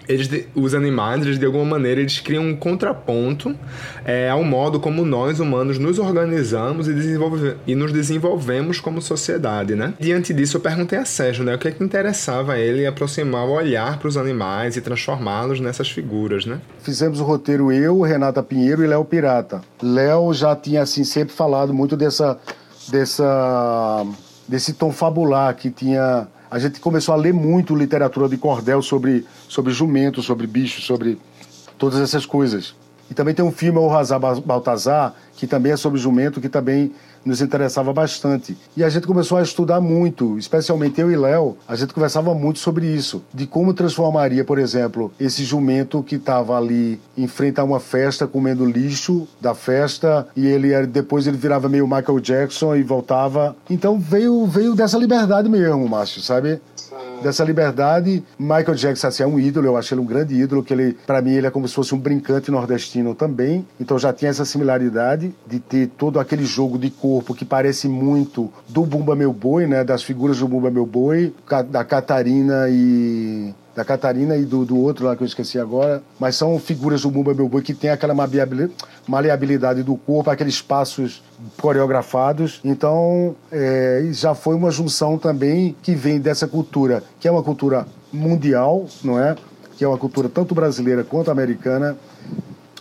Eles, 0.07 0.29
os 0.55 0.73
animais, 0.73 1.25
eles, 1.25 1.37
de 1.39 1.45
alguma 1.45 1.65
maneira, 1.65 1.99
eles 2.01 2.19
criam 2.19 2.43
um 2.43 2.55
contraponto 2.55 3.55
é, 4.05 4.29
ao 4.29 4.43
modo 4.43 4.79
como 4.79 5.03
nós, 5.03 5.39
humanos, 5.39 5.77
nos 5.77 5.99
organizamos 5.99 6.87
e, 6.87 6.93
desenvolve, 6.93 7.55
e 7.65 7.75
nos 7.75 7.91
desenvolvemos 7.91 8.79
como 8.79 9.01
sociedade, 9.01 9.75
né? 9.75 9.93
Diante 9.99 10.33
disso, 10.33 10.57
eu 10.57 10.61
perguntei 10.61 10.97
a 10.97 11.05
Sérgio, 11.05 11.43
né? 11.43 11.55
O 11.55 11.57
que 11.57 11.67
é 11.67 11.71
que 11.71 11.83
interessava 11.83 12.57
ele 12.57 12.85
aproximar 12.85 13.45
o 13.45 13.51
olhar 13.51 13.99
para 13.99 14.07
os 14.07 14.17
animais 14.17 14.77
e 14.77 14.81
transformá-los 14.81 15.59
nessas 15.59 15.89
figuras, 15.89 16.45
né? 16.45 16.59
Fizemos 16.81 17.19
o 17.19 17.23
roteiro 17.23 17.71
eu, 17.71 18.01
Renata 18.01 18.41
Pinheiro 18.41 18.83
e 18.83 18.87
Léo 18.87 19.03
Pirata. 19.05 19.61
Léo 19.81 20.33
já 20.33 20.55
tinha, 20.55 20.81
assim, 20.81 21.03
sempre 21.03 21.33
falado 21.33 21.73
muito 21.73 21.97
dessa... 21.97 22.37
dessa 22.89 24.05
desse 24.47 24.71
tom 24.71 24.93
fabular 24.93 25.53
que 25.55 25.69
tinha 25.69 26.25
a 26.49 26.59
gente 26.59 26.79
começou 26.79 27.13
a 27.13 27.17
ler 27.17 27.33
muito 27.33 27.75
literatura 27.75 28.29
de 28.29 28.37
cordel 28.37 28.81
sobre, 28.81 29.25
sobre 29.47 29.73
jumento, 29.73 30.21
sobre 30.21 30.47
bicho, 30.47 30.81
sobre 30.81 31.19
todas 31.77 31.99
essas 31.99 32.25
coisas. 32.25 32.75
E 33.09 33.13
também 33.13 33.33
tem 33.33 33.43
um 33.43 33.51
filme, 33.51 33.79
O 33.79 33.87
Razar 33.87 34.19
Baltazar, 34.19 35.13
que 35.35 35.47
também 35.47 35.71
é 35.71 35.77
sobre 35.77 35.99
jumento, 35.99 36.41
que 36.41 36.49
também 36.49 36.91
nos 37.25 37.41
interessava 37.41 37.93
bastante. 37.93 38.57
E 38.75 38.83
a 38.83 38.89
gente 38.89 39.07
começou 39.07 39.37
a 39.37 39.43
estudar 39.43 39.81
muito, 39.81 40.37
especialmente 40.37 40.99
eu 41.01 41.11
e 41.11 41.15
Léo, 41.15 41.57
a 41.67 41.75
gente 41.75 41.93
conversava 41.93 42.33
muito 42.33 42.59
sobre 42.59 42.85
isso, 42.85 43.23
de 43.33 43.45
como 43.45 43.73
transformaria, 43.73 44.43
por 44.43 44.59
exemplo, 44.59 45.11
esse 45.19 45.43
jumento 45.43 46.03
que 46.03 46.15
estava 46.15 46.57
ali 46.57 46.99
em 47.17 47.27
frente 47.27 47.59
a 47.59 47.63
uma 47.63 47.79
festa 47.79 48.27
comendo 48.27 48.65
lixo 48.65 49.27
da 49.39 49.53
festa 49.53 50.27
e 50.35 50.45
ele 50.45 50.85
depois 50.87 51.27
ele 51.27 51.37
virava 51.37 51.69
meio 51.69 51.87
Michael 51.87 52.19
Jackson 52.19 52.75
e 52.75 52.83
voltava. 52.83 53.55
Então 53.69 53.99
veio 53.99 54.45
veio 54.45 54.75
dessa 54.75 54.97
liberdade 54.97 55.49
mesmo, 55.49 55.87
Márcio, 55.87 56.21
sabe? 56.21 56.59
Dessa 57.21 57.43
liberdade. 57.43 58.23
Michael 58.39 58.75
Jackson 58.75 59.07
assim, 59.07 59.23
é 59.23 59.27
um 59.27 59.39
ídolo, 59.39 59.67
eu 59.67 59.77
acho 59.77 59.93
ele 59.93 60.01
um 60.01 60.05
grande 60.05 60.35
ídolo, 60.35 60.63
que 60.63 60.73
ele, 60.73 60.97
para 61.05 61.21
mim, 61.21 61.31
ele 61.31 61.47
é 61.47 61.51
como 61.51 61.67
se 61.67 61.73
fosse 61.73 61.93
um 61.93 61.99
brincante 61.99 62.51
nordestino 62.51 63.13
também. 63.15 63.65
Então 63.79 63.97
já 63.97 64.13
tinha 64.13 64.29
essa 64.29 64.45
similaridade 64.45 65.33
de 65.45 65.59
ter 65.59 65.87
todo 65.97 66.19
aquele 66.19 66.45
jogo 66.45 66.77
de 66.77 66.89
corpo 66.89 67.33
que 67.33 67.45
parece 67.45 67.87
muito 67.87 68.51
do 68.67 68.85
Bumba 68.85 69.15
Meu 69.15 69.33
Boi, 69.33 69.67
né? 69.67 69.83
Das 69.83 70.03
figuras 70.03 70.39
do 70.39 70.47
Bumba 70.47 70.71
Meu 70.71 70.85
Boi, 70.85 71.33
da 71.69 71.83
Catarina 71.83 72.67
e 72.69 73.53
da 73.77 73.85
Catarina 73.85 74.35
e 74.35 74.43
do, 74.43 74.65
do 74.65 74.75
outro 74.75 75.05
lá 75.05 75.15
que 75.15 75.21
eu 75.21 75.27
esqueci 75.27 75.59
agora, 75.59 76.01
mas 76.19 76.35
são 76.35 76.57
figuras 76.57 77.03
do 77.03 77.11
Bumba 77.11 77.31
Meu 77.35 77.47
Boi 77.47 77.61
que 77.61 77.75
tem 77.75 77.91
aquela 77.91 78.15
maleabilidade 79.07 79.83
do 79.83 79.95
corpo, 79.95 80.31
aqueles 80.31 80.59
passos 80.59 81.21
coreografados. 81.61 82.59
Então, 82.65 83.35
é, 83.51 84.09
já 84.13 84.33
foi 84.33 84.55
uma 84.55 84.71
junção 84.71 85.19
também 85.19 85.75
que 85.83 85.93
vem 85.93 86.19
dessa 86.19 86.47
cultura, 86.47 87.03
que 87.19 87.27
é 87.27 87.31
uma 87.31 87.43
cultura 87.43 87.85
mundial, 88.11 88.87
não 89.03 89.19
é? 89.19 89.35
Que 89.77 89.83
é 89.83 89.87
uma 89.87 89.99
cultura 89.99 90.27
tanto 90.27 90.55
brasileira 90.55 91.03
quanto 91.03 91.29
americana 91.29 91.95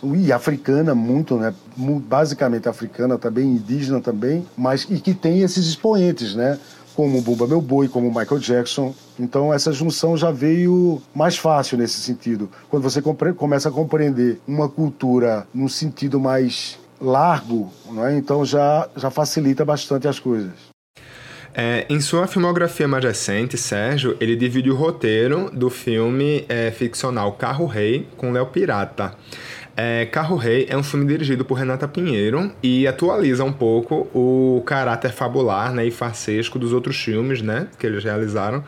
e 0.03 0.31
africana 0.31 0.95
muito, 0.95 1.37
né? 1.37 1.53
Basicamente 1.75 2.67
africana 2.67 3.19
também, 3.19 3.45
indígena 3.45 4.01
também, 4.01 4.43
mas 4.57 4.87
e 4.89 4.99
que 4.99 5.13
tem 5.13 5.41
esses 5.41 5.67
expoentes, 5.67 6.33
né? 6.33 6.57
Como 6.97 7.21
Bumba 7.21 7.45
Meu 7.45 7.61
Boi, 7.61 7.87
como 7.87 8.07
Michael 8.07 8.39
Jackson. 8.39 8.91
Então 9.19 9.53
essa 9.53 9.71
junção 9.71 10.17
já 10.17 10.31
veio 10.31 10.99
mais 11.13 11.37
fácil 11.37 11.77
nesse 11.77 12.01
sentido. 12.01 12.49
Quando 12.71 12.81
você 12.81 13.03
começa 13.35 13.69
a 13.69 13.71
compreender 13.71 14.41
uma 14.47 14.67
cultura 14.67 15.47
num 15.53 15.69
sentido 15.69 16.19
mais 16.19 16.79
largo, 16.99 17.71
é? 18.03 18.17
então 18.17 18.43
já, 18.43 18.89
já 18.95 19.11
facilita 19.11 19.63
bastante 19.63 20.07
as 20.07 20.17
coisas. 20.17 20.53
É, 21.53 21.85
em 21.87 22.01
sua 22.01 22.25
filmografia 22.25 22.87
mais 22.87 23.03
recente, 23.03 23.57
Sérgio, 23.57 24.17
ele 24.19 24.35
divide 24.35 24.71
o 24.71 24.75
roteiro 24.75 25.51
do 25.53 25.69
filme 25.69 26.45
é, 26.49 26.71
ficcional 26.71 27.33
Carro 27.33 27.67
Rei 27.67 28.07
com 28.17 28.31
Léo 28.31 28.47
Pirata. 28.47 29.13
É, 29.79 30.07
Carro 30.07 30.35
Rei 30.35 30.65
é 30.67 30.75
um 30.75 30.81
filme 30.81 31.05
dirigido 31.05 31.45
por 31.45 31.53
Renata 31.53 31.87
Pinheiro 31.87 32.51
e 32.63 32.87
atualiza 32.87 33.43
um 33.43 33.53
pouco 33.53 34.09
o 34.11 34.63
caráter 34.65 35.11
fabular 35.11 35.71
né, 35.71 35.85
e 35.85 35.91
farsesco 35.91 36.57
dos 36.57 36.73
outros 36.73 36.97
filmes 36.99 37.43
né, 37.43 37.67
que 37.77 37.85
eles 37.85 38.03
realizaram 38.03 38.63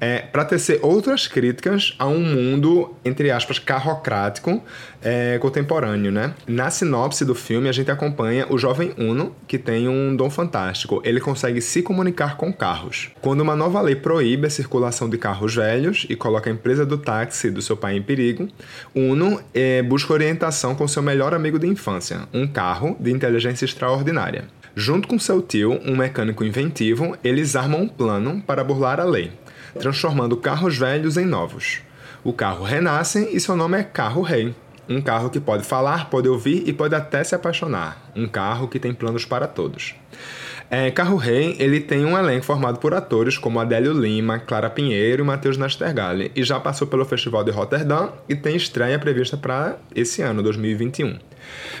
é, 0.00 0.20
para 0.20 0.42
tecer 0.42 0.78
outras 0.80 1.26
críticas 1.26 1.94
a 1.98 2.06
um 2.06 2.18
mundo, 2.18 2.94
entre 3.04 3.30
aspas, 3.30 3.58
carrocrático 3.58 4.62
é, 5.02 5.38
contemporâneo. 5.38 6.10
Né? 6.10 6.32
Na 6.46 6.70
sinopse 6.70 7.26
do 7.26 7.34
filme, 7.34 7.68
a 7.68 7.72
gente 7.72 7.90
acompanha 7.90 8.46
o 8.48 8.56
jovem 8.56 8.94
Uno, 8.96 9.36
que 9.46 9.58
tem 9.58 9.86
um 9.86 10.16
dom 10.16 10.30
fantástico. 10.30 11.02
Ele 11.04 11.20
consegue 11.20 11.60
se 11.60 11.82
comunicar 11.82 12.38
com 12.38 12.50
carros. 12.50 13.10
Quando 13.20 13.42
uma 13.42 13.54
nova 13.54 13.82
lei 13.82 13.96
proíbe 13.96 14.46
a 14.46 14.50
circulação 14.50 15.10
de 15.10 15.18
carros 15.18 15.54
velhos 15.54 16.06
e 16.08 16.16
coloca 16.16 16.48
a 16.48 16.52
empresa 16.52 16.86
do 16.86 16.96
táxi 16.96 17.50
do 17.50 17.60
seu 17.60 17.76
pai 17.76 17.98
em 17.98 18.02
perigo, 18.02 18.48
Uno 18.94 19.42
é, 19.52 19.82
busca 19.82 20.14
orientação 20.14 20.53
com 20.74 20.86
seu 20.86 21.02
melhor 21.02 21.34
amigo 21.34 21.58
de 21.58 21.66
infância, 21.66 22.28
um 22.32 22.46
carro 22.46 22.96
de 23.00 23.10
inteligência 23.10 23.64
extraordinária. 23.64 24.44
Junto 24.76 25.08
com 25.08 25.18
seu 25.18 25.42
tio, 25.42 25.80
um 25.84 25.96
mecânico 25.96 26.44
inventivo, 26.44 27.16
eles 27.24 27.56
armam 27.56 27.82
um 27.82 27.88
plano 27.88 28.40
para 28.46 28.62
burlar 28.62 29.00
a 29.00 29.04
lei, 29.04 29.32
transformando 29.80 30.36
carros 30.36 30.76
velhos 30.76 31.16
em 31.16 31.24
novos. 31.24 31.80
O 32.22 32.32
carro 32.32 32.64
renasce 32.64 33.28
e 33.32 33.40
seu 33.40 33.56
nome 33.56 33.78
é 33.78 33.82
Carro 33.82 34.22
Rei. 34.22 34.54
Um 34.88 35.00
carro 35.00 35.30
que 35.30 35.40
pode 35.40 35.64
falar, 35.64 36.08
pode 36.10 36.28
ouvir 36.28 36.62
e 36.66 36.72
pode 36.72 36.94
até 36.94 37.24
se 37.24 37.34
apaixonar. 37.34 38.10
Um 38.14 38.28
carro 38.28 38.68
que 38.68 38.78
tem 38.78 38.94
planos 38.94 39.24
para 39.24 39.48
todos. 39.48 39.94
É, 40.70 40.90
Carro 40.90 41.16
Rei 41.16 41.56
ele 41.58 41.80
tem 41.80 42.04
um 42.04 42.16
elenco 42.16 42.44
formado 42.44 42.78
por 42.78 42.94
atores 42.94 43.38
como 43.38 43.60
Adélio 43.60 43.92
Lima, 43.92 44.38
Clara 44.38 44.70
Pinheiro 44.70 45.22
e 45.22 45.26
Matheus 45.26 45.56
Nastergalli, 45.56 46.32
e 46.34 46.42
já 46.42 46.58
passou 46.58 46.86
pelo 46.86 47.04
Festival 47.04 47.44
de 47.44 47.50
Rotterdam 47.50 48.12
e 48.28 48.34
tem 48.34 48.56
estreia 48.56 48.98
prevista 48.98 49.36
para 49.36 49.76
esse 49.94 50.22
ano, 50.22 50.42
2021. 50.42 51.18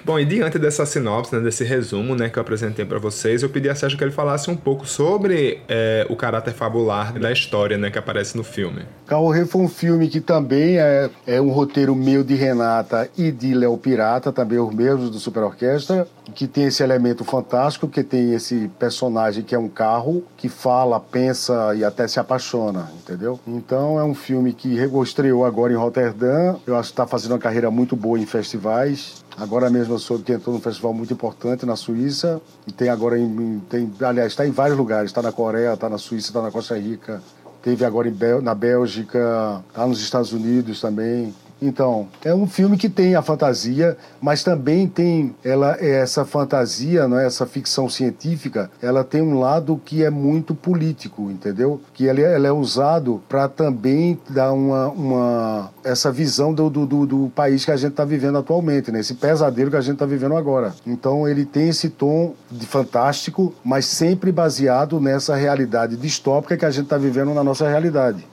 Bom, 0.04 0.18
e 0.18 0.24
diante 0.24 0.58
dessa 0.58 0.84
sinopse, 0.84 1.34
né, 1.34 1.40
desse 1.40 1.64
resumo 1.64 2.14
né, 2.14 2.28
que 2.28 2.38
eu 2.38 2.40
apresentei 2.40 2.84
para 2.84 2.98
vocês, 2.98 3.42
eu 3.42 3.48
pedi 3.48 3.68
a 3.68 3.74
Sérgio 3.74 3.96
que 3.96 4.04
ele 4.04 4.10
falasse 4.10 4.50
um 4.50 4.56
pouco 4.56 4.86
sobre 4.86 5.60
é, 5.68 6.06
o 6.10 6.16
caráter 6.16 6.52
fabular 6.52 7.18
da 7.18 7.32
história 7.32 7.78
né, 7.78 7.90
que 7.90 7.98
aparece 7.98 8.36
no 8.36 8.44
filme. 8.44 8.82
Carro 9.06 9.30
Rei 9.30 9.44
foi 9.44 9.62
um 9.62 9.68
filme 9.68 10.08
que 10.08 10.20
também 10.20 10.78
é, 10.78 11.10
é 11.26 11.40
um 11.40 11.50
roteiro 11.50 11.94
meu 11.94 12.22
de 12.22 12.34
Renata 12.34 13.08
e 13.16 13.30
de 13.30 13.54
Léo 13.54 13.76
Pirata, 13.78 14.32
também 14.32 14.58
os 14.58 14.74
mesmos 14.74 15.10
do 15.10 15.18
Super 15.18 15.42
Orquestra, 15.44 16.06
que 16.34 16.46
tem 16.46 16.64
esse 16.64 16.82
elemento 16.82 17.24
fantástico, 17.24 17.88
que 17.88 18.02
tem 18.02 18.34
esse 18.34 18.70
personagem 18.78 19.42
que 19.42 19.54
é 19.54 19.58
um 19.58 19.68
carro, 19.68 20.24
que 20.36 20.48
fala, 20.48 20.98
pensa 20.98 21.74
e 21.74 21.84
até 21.84 22.06
se 22.08 22.18
apaixona, 22.18 22.90
entendeu? 22.98 23.38
Então 23.46 23.98
é 23.98 24.04
um 24.04 24.14
filme 24.14 24.52
que 24.52 24.76
estreou 25.02 25.44
agora 25.44 25.72
em 25.72 25.76
Rotterdam, 25.76 26.60
eu 26.66 26.76
acho 26.76 26.88
que 26.88 26.92
está 26.92 27.06
fazendo 27.06 27.32
uma 27.32 27.38
carreira 27.38 27.70
muito 27.70 27.94
boa 27.94 28.18
em 28.18 28.26
festivais, 28.26 29.23
Agora 29.36 29.68
mesmo 29.68 29.94
eu 29.94 29.98
soube 29.98 30.22
que 30.22 30.32
entrou 30.32 30.54
num 30.54 30.60
festival 30.60 30.94
muito 30.94 31.12
importante 31.12 31.66
na 31.66 31.74
Suíça 31.74 32.40
e 32.66 32.72
tem 32.72 32.88
agora 32.88 33.18
em, 33.18 33.60
tem, 33.68 33.92
aliás, 34.00 34.32
está 34.32 34.46
em 34.46 34.50
vários 34.50 34.78
lugares, 34.78 35.10
está 35.10 35.20
na 35.20 35.32
Coreia, 35.32 35.74
está 35.74 35.88
na 35.88 35.98
Suíça, 35.98 36.28
está 36.28 36.40
na 36.40 36.52
Costa 36.52 36.78
Rica, 36.78 37.20
teve 37.60 37.84
agora 37.84 38.08
Bel, 38.10 38.40
na 38.40 38.54
Bélgica, 38.54 39.62
está 39.68 39.86
nos 39.86 40.00
Estados 40.00 40.32
Unidos 40.32 40.80
também. 40.80 41.34
Então, 41.60 42.08
é 42.24 42.34
um 42.34 42.46
filme 42.46 42.76
que 42.76 42.88
tem 42.88 43.14
a 43.14 43.22
fantasia, 43.22 43.96
mas 44.20 44.42
também 44.42 44.86
tem 44.86 45.34
ela 45.44 45.76
essa 45.80 46.24
fantasia, 46.24 47.08
não 47.08 47.18
é? 47.18 47.26
essa 47.26 47.46
ficção 47.46 47.88
científica, 47.88 48.70
ela 48.82 49.02
tem 49.02 49.22
um 49.22 49.38
lado 49.38 49.80
que 49.84 50.04
é 50.04 50.10
muito 50.10 50.54
político, 50.54 51.30
entendeu? 51.30 51.80
Que 51.92 52.08
ela, 52.08 52.20
ela 52.20 52.46
é 52.48 52.52
usado 52.52 53.22
para 53.28 53.48
também 53.48 54.18
dar 54.28 54.52
uma, 54.52 54.88
uma 54.88 55.70
essa 55.82 56.10
visão 56.12 56.52
do, 56.52 56.68
do, 56.68 56.86
do, 56.86 57.06
do 57.06 57.32
país 57.34 57.64
que 57.64 57.70
a 57.70 57.76
gente 57.76 57.92
está 57.92 58.04
vivendo 58.04 58.38
atualmente, 58.38 58.90
né? 58.90 59.00
esse 59.00 59.14
pesadelo 59.14 59.70
que 59.70 59.76
a 59.76 59.80
gente 59.80 59.94
está 59.94 60.06
vivendo 60.06 60.36
agora. 60.36 60.74
Então, 60.86 61.28
ele 61.28 61.44
tem 61.44 61.68
esse 61.68 61.88
tom 61.88 62.34
de 62.50 62.66
fantástico, 62.66 63.54
mas 63.64 63.86
sempre 63.86 64.30
baseado 64.32 65.00
nessa 65.00 65.34
realidade 65.34 65.96
distópica 65.96 66.56
que 66.56 66.64
a 66.64 66.70
gente 66.70 66.84
está 66.84 66.98
vivendo 66.98 67.32
na 67.32 67.44
nossa 67.44 67.68
realidade. 67.68 68.26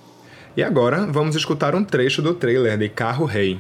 E 0.56 0.62
agora 0.62 1.06
vamos 1.06 1.36
escutar 1.38 1.74
um 1.76 1.84
trecho 1.84 2.22
do 2.22 2.34
trailer 2.34 2.78
de 2.78 2.90
Carro 2.90 3.26
Rei. 3.26 3.58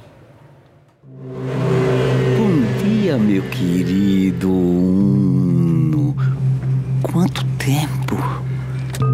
Bom 2.37 2.61
dia, 2.83 3.17
meu 3.17 3.43
querido 3.43 4.51
Uno. 4.51 6.13
Quanto 7.01 7.45
tempo? 7.57 8.17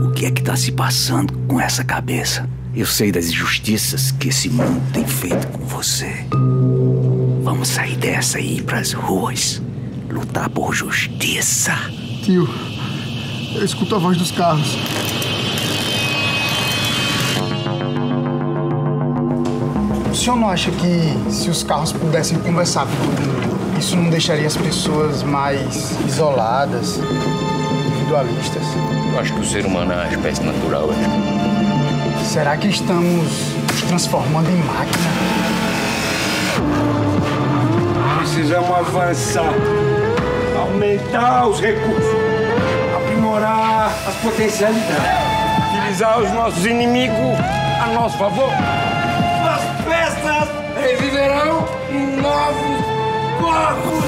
O 0.04 0.12
que 0.12 0.26
é 0.26 0.32
que 0.32 0.42
está 0.42 0.56
se 0.56 0.72
passando 0.72 1.38
com 1.48 1.62
essa 1.62 1.84
cabeça? 1.84 2.50
Eu 2.76 2.88
sei 2.88 3.12
das 3.12 3.28
injustiças 3.28 4.10
que 4.12 4.30
esse 4.30 4.50
mundo 4.50 4.82
tem 4.92 5.06
feito 5.06 5.48
com 5.50 5.64
você. 5.64 6.26
Vamos 7.44 7.68
sair 7.68 7.96
dessa 7.98 8.40
e 8.40 8.58
ir 8.58 8.64
pras 8.64 8.92
ruas. 8.92 9.62
Lutar 10.10 10.50
por 10.50 10.74
justiça. 10.74 11.76
Tio, 12.24 12.50
eu 13.56 13.64
escuto 13.64 13.96
a 13.96 14.00
voz 14.00 14.18
dos 14.18 14.32
carros. 14.32 14.76
Senhor 20.28 20.40
não 20.42 20.50
acha 20.50 20.70
que 20.72 21.32
se 21.32 21.50
os 21.50 21.64
carros 21.64 21.94
pudessem 21.94 22.38
conversar 22.40 22.86
com 22.86 22.92
todo 22.92 23.28
mundo, 23.28 23.80
isso 23.80 23.96
não 23.96 24.10
deixaria 24.10 24.46
as 24.46 24.58
pessoas 24.58 25.24
mais 25.24 25.98
isoladas, 26.06 27.00
individualistas? 27.86 28.64
Eu 29.14 29.20
acho 29.22 29.34
que 29.34 29.40
o 29.40 29.46
ser 29.46 29.66
humano 29.66 29.94
é 29.94 29.96
uma 29.96 30.08
espécie 30.10 30.44
natural. 30.44 30.90
Acho. 30.90 32.26
Será 32.26 32.58
que 32.58 32.68
estamos 32.68 33.30
nos 33.72 33.82
transformando 33.84 34.50
em 34.50 34.58
máquina? 34.58 35.06
Precisamos 38.18 38.70
avançar, 38.70 39.54
aumentar 40.60 41.48
os 41.48 41.62
recursos, 41.62 42.16
aprimorar 42.98 43.94
as 44.06 44.16
potencialidades, 44.16 45.72
utilizar 45.72 46.20
os 46.20 46.30
nossos 46.34 46.66
inimigos 46.66 47.38
a 47.82 47.94
nosso 47.94 48.18
favor. 48.18 48.52
Reviverão 50.88 51.68
em 51.92 52.16
novos 52.22 52.86
corpos. 53.42 54.06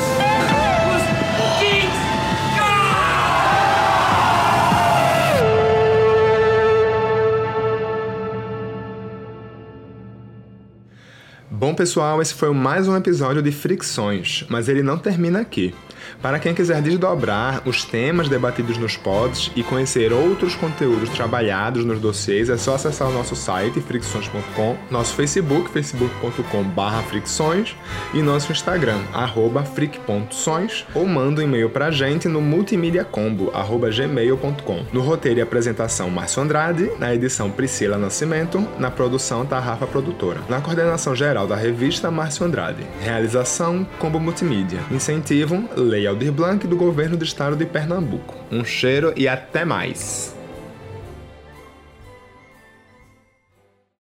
Bom, 11.51 11.75
pessoal, 11.75 12.21
esse 12.21 12.34
foi 12.34 12.53
mais 12.53 12.88
um 12.88 12.95
episódio 12.95 13.41
de 13.41 13.51
Fricções, 13.51 14.45
mas 14.47 14.69
ele 14.69 14.82
não 14.82 14.97
termina 14.97 15.41
aqui. 15.41 15.75
Para 16.22 16.39
quem 16.39 16.54
quiser 16.54 16.82
desdobrar 16.82 17.62
os 17.66 17.84
temas 17.84 18.28
debatidos 18.28 18.78
nos 18.78 18.97
pods 18.97 19.52
e 19.56 19.64
conhecer 19.64 20.14
outros 20.14 20.56
conteúdos 20.56 21.10
trabalhados 21.10 21.86
nos 21.86 22.00
dossiês, 22.00 22.50
é 22.50 22.58
só 22.58 22.76
acessar 22.76 23.10
o 23.10 23.14
nosso 23.14 23.36
site 23.36 23.82
fricções.com, 23.82 24.78
nosso 24.89 25.16
Facebook, 25.16 25.70
facebook.com.br 25.70 27.10
fricções 27.10 27.76
e 28.14 28.22
nosso 28.22 28.52
Instagram, 28.52 29.00
arroba 29.14 29.64
fric.sões 29.64 30.86
ou 30.93 31.08
manda 31.08 31.41
um 31.41 31.45
e-mail 31.45 31.70
pra 31.70 31.89
gente 31.91 32.28
no 32.28 32.41
multimediacombo.gmail.com. 32.41 34.86
No 34.91 35.02
roteiro 35.02 35.39
e 35.39 35.41
apresentação, 35.41 36.10
Márcio 36.10 36.43
Andrade, 36.43 36.91
na 37.00 37.14
edição 37.14 37.50
Priscila 37.52 37.97
Nascimento, 37.97 38.68
na 38.78 38.91
produção 38.91 39.45
Tarrafa 39.45 39.88
Produtora. 39.88 40.41
Na 40.50 40.60
coordenação 40.62 41.16
geral 41.16 41.47
da 41.47 41.56
revista, 41.56 42.12
Márcio 42.12 42.45
Andrade. 42.45 42.86
Realização, 43.02 43.88
Combo 43.97 44.20
Multimídia. 44.20 44.82
Incentivo, 44.91 45.64
Lei 45.90 46.06
Aldir 46.06 46.32
Blanc 46.32 46.68
do 46.68 46.78
Governo 46.78 47.18
do 47.18 47.26
Estado 47.26 47.56
de 47.56 47.66
Pernambuco. 47.66 48.36
Um 48.52 48.64
cheiro 48.64 49.12
e 49.18 49.28
até 49.28 49.66
mais! 49.66 50.39